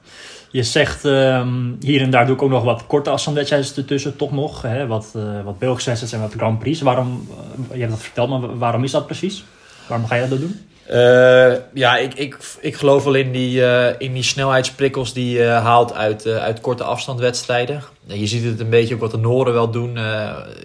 [0.54, 4.32] Je zegt ehm, hier en daar doe ik ook nog wat korte afstandwedstrijden ertussen, toch
[4.32, 4.62] nog.
[4.62, 4.88] Hè?
[4.88, 6.82] Wat, eh wat Belgische wedstrijden en wat Grand Prix.
[6.82, 7.28] Waarom,
[7.70, 9.43] eh, je hebt dat verteld, maar waarom is dat precies?
[9.88, 10.60] Waarom ga je dat doen?
[10.86, 13.62] Eh, ja, ik, ik, ik geloof wel in die,
[13.97, 17.84] in die snelheidsprikkels die je haalt uit, eh, uit korte afstandwedstrijden.
[18.06, 19.97] Je ziet het een beetje ook wat de Noren wel doen.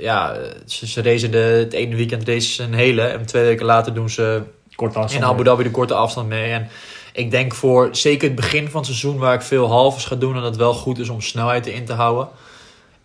[0.00, 0.36] Ja,
[0.66, 3.02] ze, ze racen de, het ene weekend racen ze een hele.
[3.02, 4.42] En twee weken later doen ze
[4.78, 5.24] Korte afstand.
[5.24, 6.52] in Abu Dhabi de korte afstand mee.
[6.52, 6.68] En
[7.12, 10.34] ik denk voor zeker het begin van het seizoen waar ik veel halves ga doen...
[10.34, 12.28] dat het wel goed is om snelheid in te houden.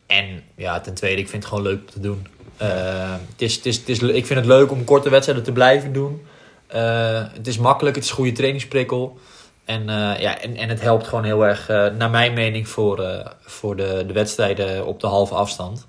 [0.06, 2.28] En ja, ten tweede, ik vind het gewoon leuk om te doen.
[2.58, 5.52] Eh, het is, het is, het is, ik vind het leuk om korte wedstrijden te
[5.52, 6.26] blijven doen.
[6.68, 9.20] Eh, het is makkelijk, het is een goede trainingsprikkel.
[9.66, 13.76] En, eh, ja, en, en het helpt gewoon heel erg, naar mijn mening, voor, voor
[13.76, 15.88] de, de wedstrijden op de halve afstand.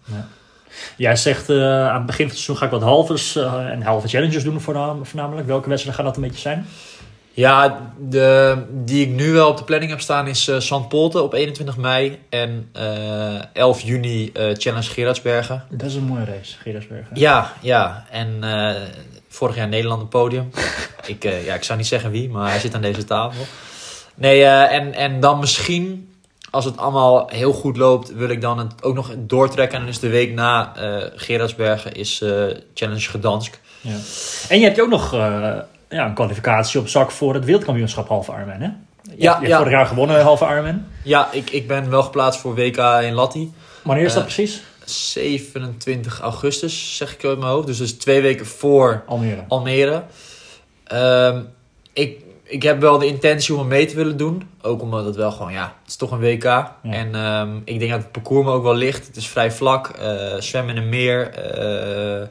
[0.97, 4.45] Jij zegt aan het begin van het seizoen ga ik wat halves en halve challenges
[4.45, 5.47] doen voornam- voornamelijk.
[5.47, 6.67] Welke wedstrijden gaan dat een beetje zijn?
[7.37, 10.89] Ja, de, die ik nu wel op de planning heb staan is eh St.
[10.89, 15.65] Polten op 21 mei en eh 11 juni eh, Challenge Gerardsbergen.
[15.71, 17.17] Dat is een mooie race, Gerardsbergen.
[17.19, 18.07] Ja, ja.
[18.11, 18.83] En eh,
[19.29, 20.51] vorig jaar Nederland een podium.
[21.07, 23.45] ik, eh, ja, ik zou niet zeggen wie, maar hij zit aan deze tafel.
[24.15, 26.15] Nee, eh, en, en dan misschien,
[26.51, 29.79] als het allemaal heel goed loopt, wil ik dan het ook nog doortrekken.
[29.79, 33.61] En dus de week na eh Gerardsbergen is eh, Challenge Gdansk.
[33.81, 33.97] Ja.
[34.49, 35.59] En je hebt ook nog eh,
[35.89, 38.65] ja, een kwalificatie op zak voor het wereldkampioenschap halve Ironman, hè?
[38.67, 38.73] Je,
[39.17, 39.57] Ja, je hebt ja.
[39.57, 40.85] vorig jaar gewonnen halve Ironman.
[41.03, 43.53] Ja, ik, ik ben wel geplaatst voor WK in Latti.
[43.83, 44.63] Wanneer is dat Eh, precies?
[44.85, 47.67] 27 augustus, zeg ik uit mijn hoofd.
[47.67, 49.45] Dus dat is twee weken voor Almere.
[49.49, 50.03] Almere.
[50.85, 51.41] Ehm,
[51.93, 54.49] ik, ik heb wel de intentie om er mee te willen doen.
[54.63, 56.45] Ook omdat het wel gewoon, ja, het is toch een WK.
[56.83, 59.07] En ehm, ik denk dat het parcours me ook wel ligt.
[59.07, 59.89] Het is vrij vlak.
[59.89, 61.31] eh zwemmen in een meer.
[61.31, 62.27] eh,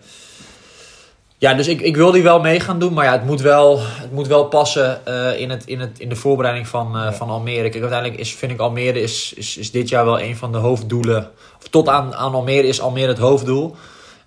[1.43, 2.93] Ja, dus ik, ik wil die wel mee gaan doen.
[2.93, 6.09] Maar ja, het moet wel, het moet wel passen eh, in, het, in, het, in
[6.09, 7.69] de voorbereiding van, eh, van Almere.
[7.69, 10.57] Kijk, uiteindelijk is, vind ik Almere is, is, is dit jaar wel een van de
[10.57, 11.31] hoofddoelen.
[11.61, 13.75] Of tot aan, aan Almere is Almere het hoofddoel.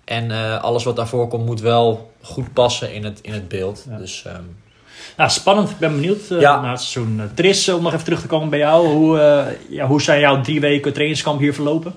[0.03, 3.85] En eh, alles wat daarvoor komt moet wel goed passen in het, in het beeld.
[3.89, 3.97] Ja.
[3.97, 4.43] Dus ehm,
[5.17, 5.69] Nou, spannend.
[5.69, 6.61] Ik ben benieuwd eh, Ja.
[6.61, 7.21] naar het seizoen.
[7.33, 8.87] Tris, om nog even terug te komen bij jou.
[8.87, 11.93] Hoe, eh, ja, hoe zijn jouw drie weken trainingskamp hier verlopen?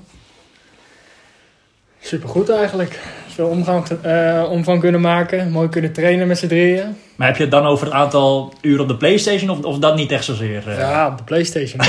[2.01, 3.01] Supergoed eigenlijk.
[3.35, 5.51] Veel omgang, eh, omvang kunnen maken.
[5.51, 6.97] Mooi kunnen trainen met z'n drieën.
[7.16, 9.97] Maar heb je het dan over het aantal uren op de Playstation of, of dat
[9.97, 10.68] niet echt zozeer?
[10.68, 10.78] eh?
[10.78, 11.81] Ja, op de Playstation.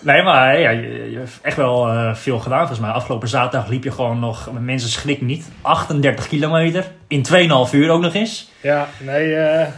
[0.00, 2.90] Nee, maar eh, ja, je, je hebt echt wel veel gedaan volgens mij.
[2.90, 6.84] Afgelopen zaterdag liep je gewoon nog, mensen schrik niet, 38 kilometer.
[7.08, 8.50] In 2,5 uur ook nog eens.
[8.60, 9.36] ja, nee,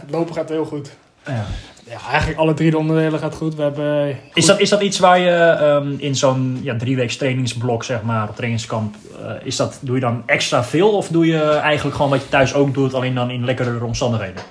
[0.09, 0.91] lopen gaat heel goed.
[1.25, 1.45] Ja.
[1.91, 3.55] Ja, eigenlijk alle drie de onderdelen gaat goed.
[3.55, 7.83] We hebben Is, dat, is dat iets waar je ehm, in zo'n ja, drieweeks trainingsblok,
[7.83, 10.91] zeg maar, op trainingskamp, eh, is dat, doe je dan extra veel?
[10.91, 14.41] Of doe je eigenlijk gewoon wat je thuis ook doet, alleen dan in lekkerdere omstandigheden?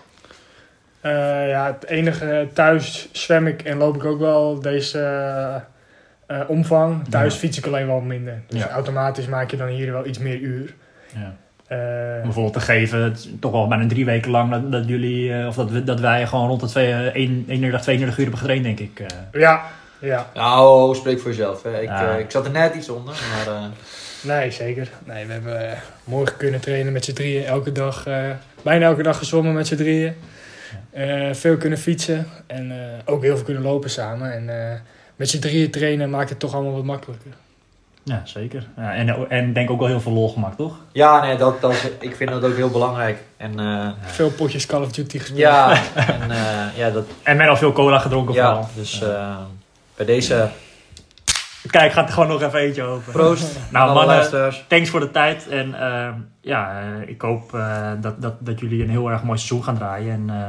[1.00, 4.98] Eh, ja, het enige thuis zwem ik en loop ik ook wel deze
[6.26, 7.08] eh, omvang.
[7.08, 7.38] Thuis Ja.
[7.40, 8.42] fiets ik alleen wel minder.
[8.48, 8.70] Dus Ja.
[8.70, 10.74] automatisch maak je dan hier wel iets meer uur.
[11.14, 11.34] Ja.
[11.70, 11.78] Eh,
[12.16, 15.54] Om bijvoorbeeld te geven, toch wel bijna drie weken lang dat, dat jullie, eh, of
[15.54, 18.64] dat, we, dat wij gewoon rond de twee, eh, 1, 31, 32 uur hebben getraind,
[18.64, 19.00] denk ik.
[19.00, 19.40] eh.
[19.40, 19.62] ja,
[20.00, 21.62] ja, nou, spreek voor jezelf.
[21.62, 21.80] Hè.
[21.80, 22.12] Ik, Ja.
[22.14, 23.14] eh, ik zat er net iets onder.
[23.36, 23.62] Maar eh,
[24.22, 24.88] nee, zeker.
[25.04, 27.44] Nee, we hebben eh, morgen kunnen trainen met z'n drieën.
[27.44, 28.30] Elke dag, eh,
[28.62, 30.14] bijna elke dag gezwommen met z'n drieën.
[30.90, 34.32] Eh, veel kunnen fietsen en eh, ook heel veel kunnen lopen samen.
[34.32, 34.76] En eh,
[35.16, 37.30] met z'n drieën trainen maakt het toch allemaal wat makkelijker.
[38.10, 38.66] Ja, zeker.
[38.76, 40.76] Ja, en, en denk ook wel heel veel lol gemaakt, toch?
[40.92, 43.18] ja, nee, dat, dat, is- ik vind dat ook heel belangrijk.
[43.36, 45.38] En eh, Veel potjes Call of Duty gespeeld.
[45.40, 45.70] ja,
[46.20, 48.68] en, eh, ja, dat, En men al veel cola gedronken ja, vooral.
[48.74, 49.36] dus eh,
[49.96, 50.48] bij deze
[51.70, 53.12] Kijk, gaat er gewoon nog even eentje open.
[53.12, 53.58] proost.
[53.70, 54.64] Nou, alle mannen, luisteraars.
[54.68, 55.48] Thanks voor de tijd.
[55.48, 55.74] En
[56.40, 60.12] ja, ik hoop eh, dat, dat, dat jullie een heel erg mooi seizoen gaan draaien.
[60.12, 60.46] En eh,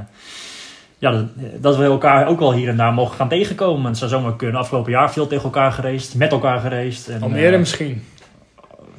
[1.01, 1.25] ja, dat,
[1.59, 3.85] dat we elkaar ook wel hier en daar mogen gaan tegenkomen.
[3.85, 4.59] Het zou zomaar kunnen.
[4.61, 7.07] Afgelopen jaar veel tegen elkaar gereisd, met elkaar gereisd.
[7.07, 8.03] En, Almere eh, misschien.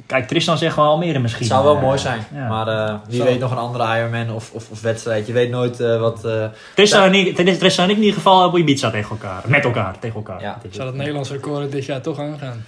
[0.05, 1.43] Kijk, Tristan zegt wel Almere misschien.
[1.45, 2.21] Het zou wel Eh, mooi zijn.
[2.33, 2.47] ja.
[2.47, 3.23] Maar eh, wie Zo.
[3.23, 5.27] weet nog een andere Ironman of, of, of wedstrijd.
[5.27, 6.25] Je weet nooit eh, wat...
[6.25, 6.45] eh,
[6.75, 9.41] Tristan, en ik, Tristan en ik in ieder geval op Ibiza tegen elkaar.
[9.45, 10.41] Met elkaar, tegen elkaar.
[10.41, 10.57] Ja.
[10.69, 12.63] Zou het Nederlands record dit jaar toch aangaan?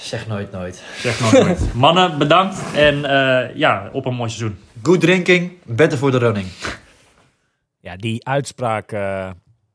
[0.00, 0.82] zeg nooit nooit.
[0.98, 1.74] Zeg maar nooit.
[1.84, 2.56] Mannen, bedankt.
[2.74, 4.58] En eh, ja, op een mooi seizoen.
[4.82, 6.46] Good drinking, better for the running.
[7.84, 9.30] Ja, die uitspraak eh,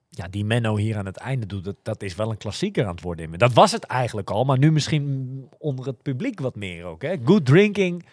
[0.09, 2.91] ja, die Menno hier aan het einde doet, dat, dat is wel een klassieker aan
[2.91, 3.25] het worden.
[3.25, 3.37] in me.
[3.37, 7.01] Dat was het eigenlijk al, maar nu misschien onder het publiek wat meer ook.
[7.01, 7.15] Hè?
[7.23, 8.05] Good drinking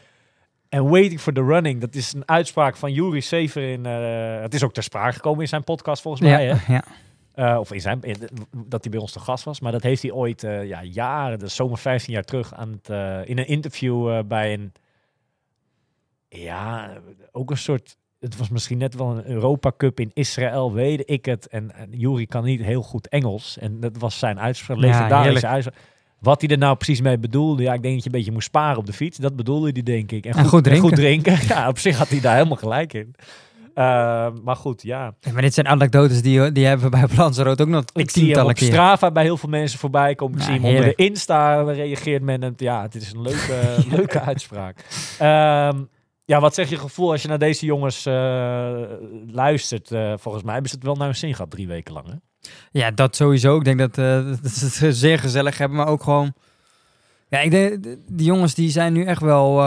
[0.68, 1.80] and waiting for the running.
[1.80, 3.86] Dat is een uitspraak van Juri Sever in...
[3.86, 6.46] eh, het is ook ter sprake gekomen in zijn podcast volgens mij.
[6.46, 6.72] Hè?
[6.74, 6.84] Ja.
[7.34, 8.28] Eh, of in zijn, in-
[8.66, 9.60] dat hij bij ons te gast was.
[9.60, 12.88] Maar dat heeft hij ooit ja, jaren, is zomaar 15 jaar terug, aan het,
[13.28, 14.72] in een interview bij een.
[16.28, 16.92] Ja,
[17.32, 17.96] ook een soort.
[18.26, 21.46] Het was misschien net wel een Europa Cup in Israël, weet ik het.
[21.48, 23.58] En, en Jury kan niet heel goed Engels.
[23.58, 25.44] En dat was zijn uitspraak, Ja, legendarische heerlijk.
[25.44, 25.76] uitspraak.
[26.18, 28.46] Wat hij er nou precies mee bedoelde, ja, ik denk dat je een beetje moest
[28.46, 29.18] sparen op de fiets.
[29.18, 30.26] Dat bedoelde hij, denk ik.
[30.26, 30.94] En goed drinken.
[30.94, 31.38] drinken.
[31.48, 33.14] Ja, op zich had hij daar helemaal gelijk in.
[33.74, 35.14] Eh, maar goed, ja.
[35.20, 38.34] Ja, Maar dit zijn anekdotes die, die hebben we bij Lanzarote ook nog Ik zie
[38.34, 38.68] hem op keer.
[38.68, 40.34] Strava bij heel veel mensen voorbij komen.
[40.34, 40.94] Ik Ja, zie hem onder de.
[40.94, 42.42] Insta reageert men.
[42.42, 44.84] En, ja, het is een leuke, leuke uitspraak.
[45.18, 45.78] Ehm,
[46.26, 48.72] ja, wat zeg je gevoel als je naar deze jongens eh,
[49.26, 49.90] luistert?
[49.92, 52.06] Eh, volgens mij hebben ze het wel naar hun zin gehad drie weken lang.
[52.06, 52.14] Hè?
[52.70, 53.56] Ja, dat sowieso.
[53.56, 56.32] Ik denk dat, eh, dat ze het zeer gezellig hebben, maar ook gewoon...
[57.28, 59.62] Ja, ik denk, de- die jongens die zijn nu echt wel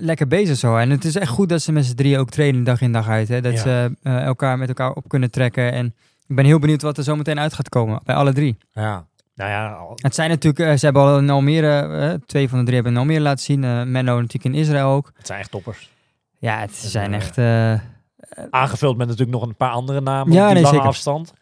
[0.00, 0.76] lekker bezig zo.
[0.76, 3.08] En het is echt goed dat ze met z'n drieën ook trainen dag in dag
[3.08, 3.28] uit.
[3.28, 3.40] Hè?
[3.40, 3.58] Dat Ja.
[3.58, 5.72] ze elkaar met elkaar op kunnen trekken.
[5.72, 5.86] En
[6.26, 8.56] ik ben heel benieuwd wat er zo meteen uit gaat komen bij alle drie.
[8.72, 9.06] Ja.
[9.34, 12.74] Nou ja, al- Het zijn natuurlijk, ze hebben al in Almere, twee van de drie
[12.74, 13.60] hebben in Almere laten zien.
[13.90, 15.10] Menno natuurlijk in Israël ook.
[15.16, 15.90] het zijn echt toppers.
[16.42, 17.38] Ja, het zijn eh, echt...
[17.38, 17.80] eh,
[18.50, 21.32] Aangevuld met natuurlijk nog een paar andere namen Ja, op die nee, lange afstand.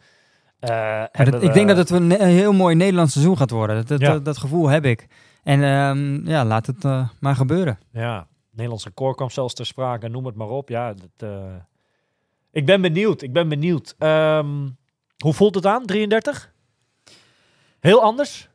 [0.59, 1.03] Eh,
[1.39, 3.75] ik denk dat het een, een heel mooi Nederlands seizoen gaat worden.
[3.75, 4.11] Dat, dat, Ja.
[4.11, 5.07] dat, dat gevoel heb ik.
[5.43, 7.79] En ehm, ja, laat het eh, maar gebeuren.
[7.91, 10.69] Ja, Nederlands record kwam zelfs ter sprake, noem het maar op.
[10.69, 11.55] Ja, dat, eh,
[12.51, 13.21] ik ben benieuwd.
[13.21, 13.95] Ik ben benieuwd.
[13.97, 14.69] Ehm,
[15.17, 16.51] hoe voelt het aan, 33?
[17.79, 18.49] Heel anders?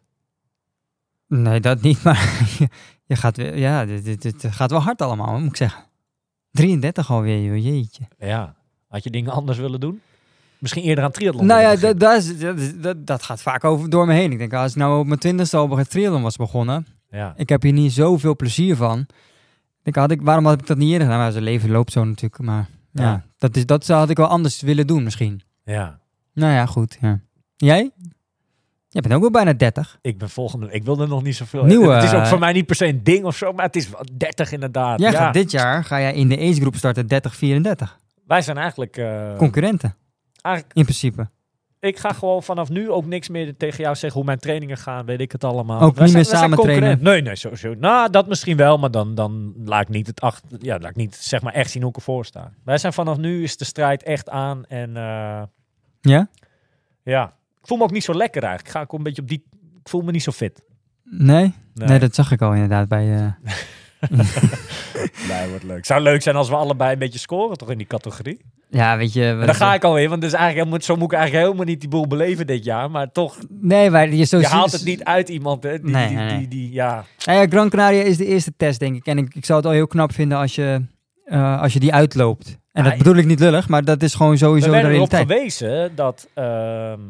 [1.29, 2.41] Nee, dat niet, maar
[3.05, 5.85] je gaat weer, ja, dit, dit, dit gaat wel hard allemaal, moet ik zeggen.
[6.57, 8.09] 33 alweer, joh, jeetje.
[8.19, 8.55] Ja.
[8.89, 10.01] Had je dingen anders willen doen?
[10.59, 14.33] Misschien eerder aan triathlon Nou ja, dat, dat, gaat vaak over door me heen.
[14.33, 17.35] Ik denk, als ik nou op mijn twintigste al bij het triathlon was begonnen, beginnen.
[17.37, 19.07] ik heb hier niet zoveel plezier van.
[19.83, 21.23] Ik had ik, waarom had ik dat niet eerder gedaan?
[21.23, 23.25] Maar zijn leven loopt zo natuurlijk, maar ja, Ja.
[23.39, 25.43] Dat, is, dat had ik wel anders willen doen misschien.
[25.65, 25.73] Ja.
[25.73, 25.99] ja.
[26.33, 27.21] Nou ja, goed, ja.
[27.57, 27.91] Jij?
[28.97, 29.99] Je bent ook wel bijna 30.
[30.03, 30.69] Ik ben volgende.
[30.71, 31.65] Ik wilde nog niet zoveel.
[31.65, 33.65] Nieuwe, het is ook eh, voor mij niet per se een ding of zo, maar
[33.65, 35.01] het is wel 30 inderdaad.
[35.01, 35.19] Jij ja.
[35.19, 37.97] gaat dit jaar ga jij in de age groep starten 30-34.
[38.27, 39.97] Wij zijn eigenlijk, eh, Concurrenten,
[40.43, 40.77] eigenlijk.
[40.77, 41.29] in principe.
[41.81, 45.07] Ik ga gewoon vanaf nu ook niks meer tegen jou zeggen hoe mijn trainingen gaan.
[45.07, 45.81] Weet ik het allemaal.
[45.81, 47.01] Ook Wij niet zijn- meer samen concurrent.
[47.03, 47.75] Nee, nee, sowieso.
[47.75, 50.49] Nou, dat misschien wel, maar dan, dan laat ik niet het achter.
[50.61, 52.53] Ja, laat ik niet zeg maar echt zien hoe ik ervoor sta.
[52.65, 55.43] Wij zijn vanaf nu is de strijd echt aan en eh,
[56.01, 56.29] Ja?
[57.03, 57.33] ja,
[57.67, 58.75] ik voel me ook niet zo lekker eigenlijk.
[58.75, 59.45] Ik ga ook een beetje op die.
[59.83, 60.63] Ik voel me niet zo fit.
[61.05, 61.55] Nee?
[61.75, 63.15] Nee, Nee, dat zag ik al inderdaad bij...
[63.15, 63.51] eh,
[65.29, 65.85] nee wordt leuk.
[65.85, 68.41] Zou leuk zijn als we allebei een beetje scoren toch in die categorie.
[68.71, 69.43] ja, weet je...
[69.47, 71.89] Daar ga ik alweer, want dus eigenlijk helemaal, zo moet ik eigenlijk helemaal niet die
[71.89, 72.91] boel beleven dit jaar.
[72.91, 75.63] Maar toch, Nee, maar je, zo je haalt het niet uit iemand.
[75.63, 76.49] Hè, die, Nee, die, nee, die, nee.
[76.49, 77.05] die- ja.
[77.25, 79.07] Nou ja, Gran Canaria is de eerste test, denk ik.
[79.07, 80.85] En ik, ik zou het al heel knap vinden als je,
[81.25, 82.59] eh, als je die uitloopt.
[82.73, 84.97] En dat Ja, bedoel ik niet lullig, maar dat is gewoon sowieso We de werden
[84.99, 85.39] erop realiteit.
[85.39, 87.01] gewezen dat ehm,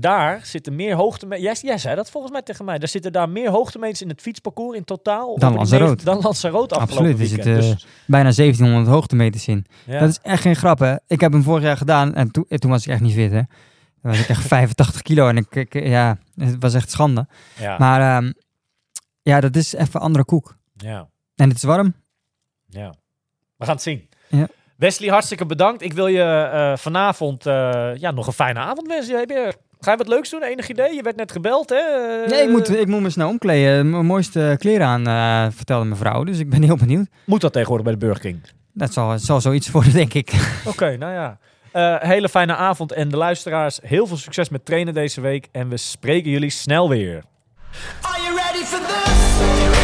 [0.00, 1.60] daar zitten meer hoogtemeters.
[1.60, 2.78] Jij, jij zei dat volgens mij tegen mij.
[2.78, 5.38] Er zitten daar meer hoogtemeters in het fietsparcours in totaal.
[5.38, 6.04] Dan Lanzarote.
[6.04, 7.58] Dan Lanzarote afgelopen Absoluut, er weekend.
[7.58, 9.66] zitten Dus, Bijna 1700 hoogtemeters in.
[9.86, 9.98] ja.
[9.98, 10.94] Dat is echt geen grap, hè.
[11.06, 13.30] Ik heb hem vorig jaar gedaan en toen, en toen was ik echt niet fit,
[13.32, 13.40] hè.
[14.00, 17.26] Was ik echt 85 kilo en ik, ik- ja, het was echt schande.
[17.58, 17.78] ja.
[17.78, 18.32] Maar ehm,
[19.22, 20.56] ja, dat is even andere koek.
[20.76, 21.08] ja.
[21.34, 21.94] En het is warm.
[22.66, 22.94] Ja.
[23.56, 24.08] We gaan het zien.
[24.28, 24.48] Ja.
[24.76, 25.82] Wesley, hartstikke bedankt.
[25.82, 29.18] Ik wil je eh, vanavond eh, ja, nog een fijne avond wensen.
[29.18, 29.54] Heb je,
[29.84, 30.42] ga je wat leuks doen?
[30.42, 30.94] Enig idee?
[30.94, 31.76] Je werd net gebeld, hè?
[31.76, 33.90] Eh, Nee, ik moet, ik moet me snel omkleden.
[33.90, 36.24] Mijn mooiste kleren aan, eh, vertelde mijn vrouw.
[36.24, 37.06] Dus ik ben heel benieuwd.
[37.24, 38.40] Moet dat tegenwoordig bij de Burger King?
[38.72, 40.32] Dat zal, zal zoiets worden, denk ik.
[40.64, 41.38] Oké, nou ja.
[41.72, 42.92] Eh, hele fijne avond.
[42.92, 45.48] En de luisteraars, heel veel succes met trainen deze week.
[45.52, 47.22] En we spreken jullie snel weer.
[48.00, 49.40] Are you ready for this?
[49.40, 49.83] Are you ready for this?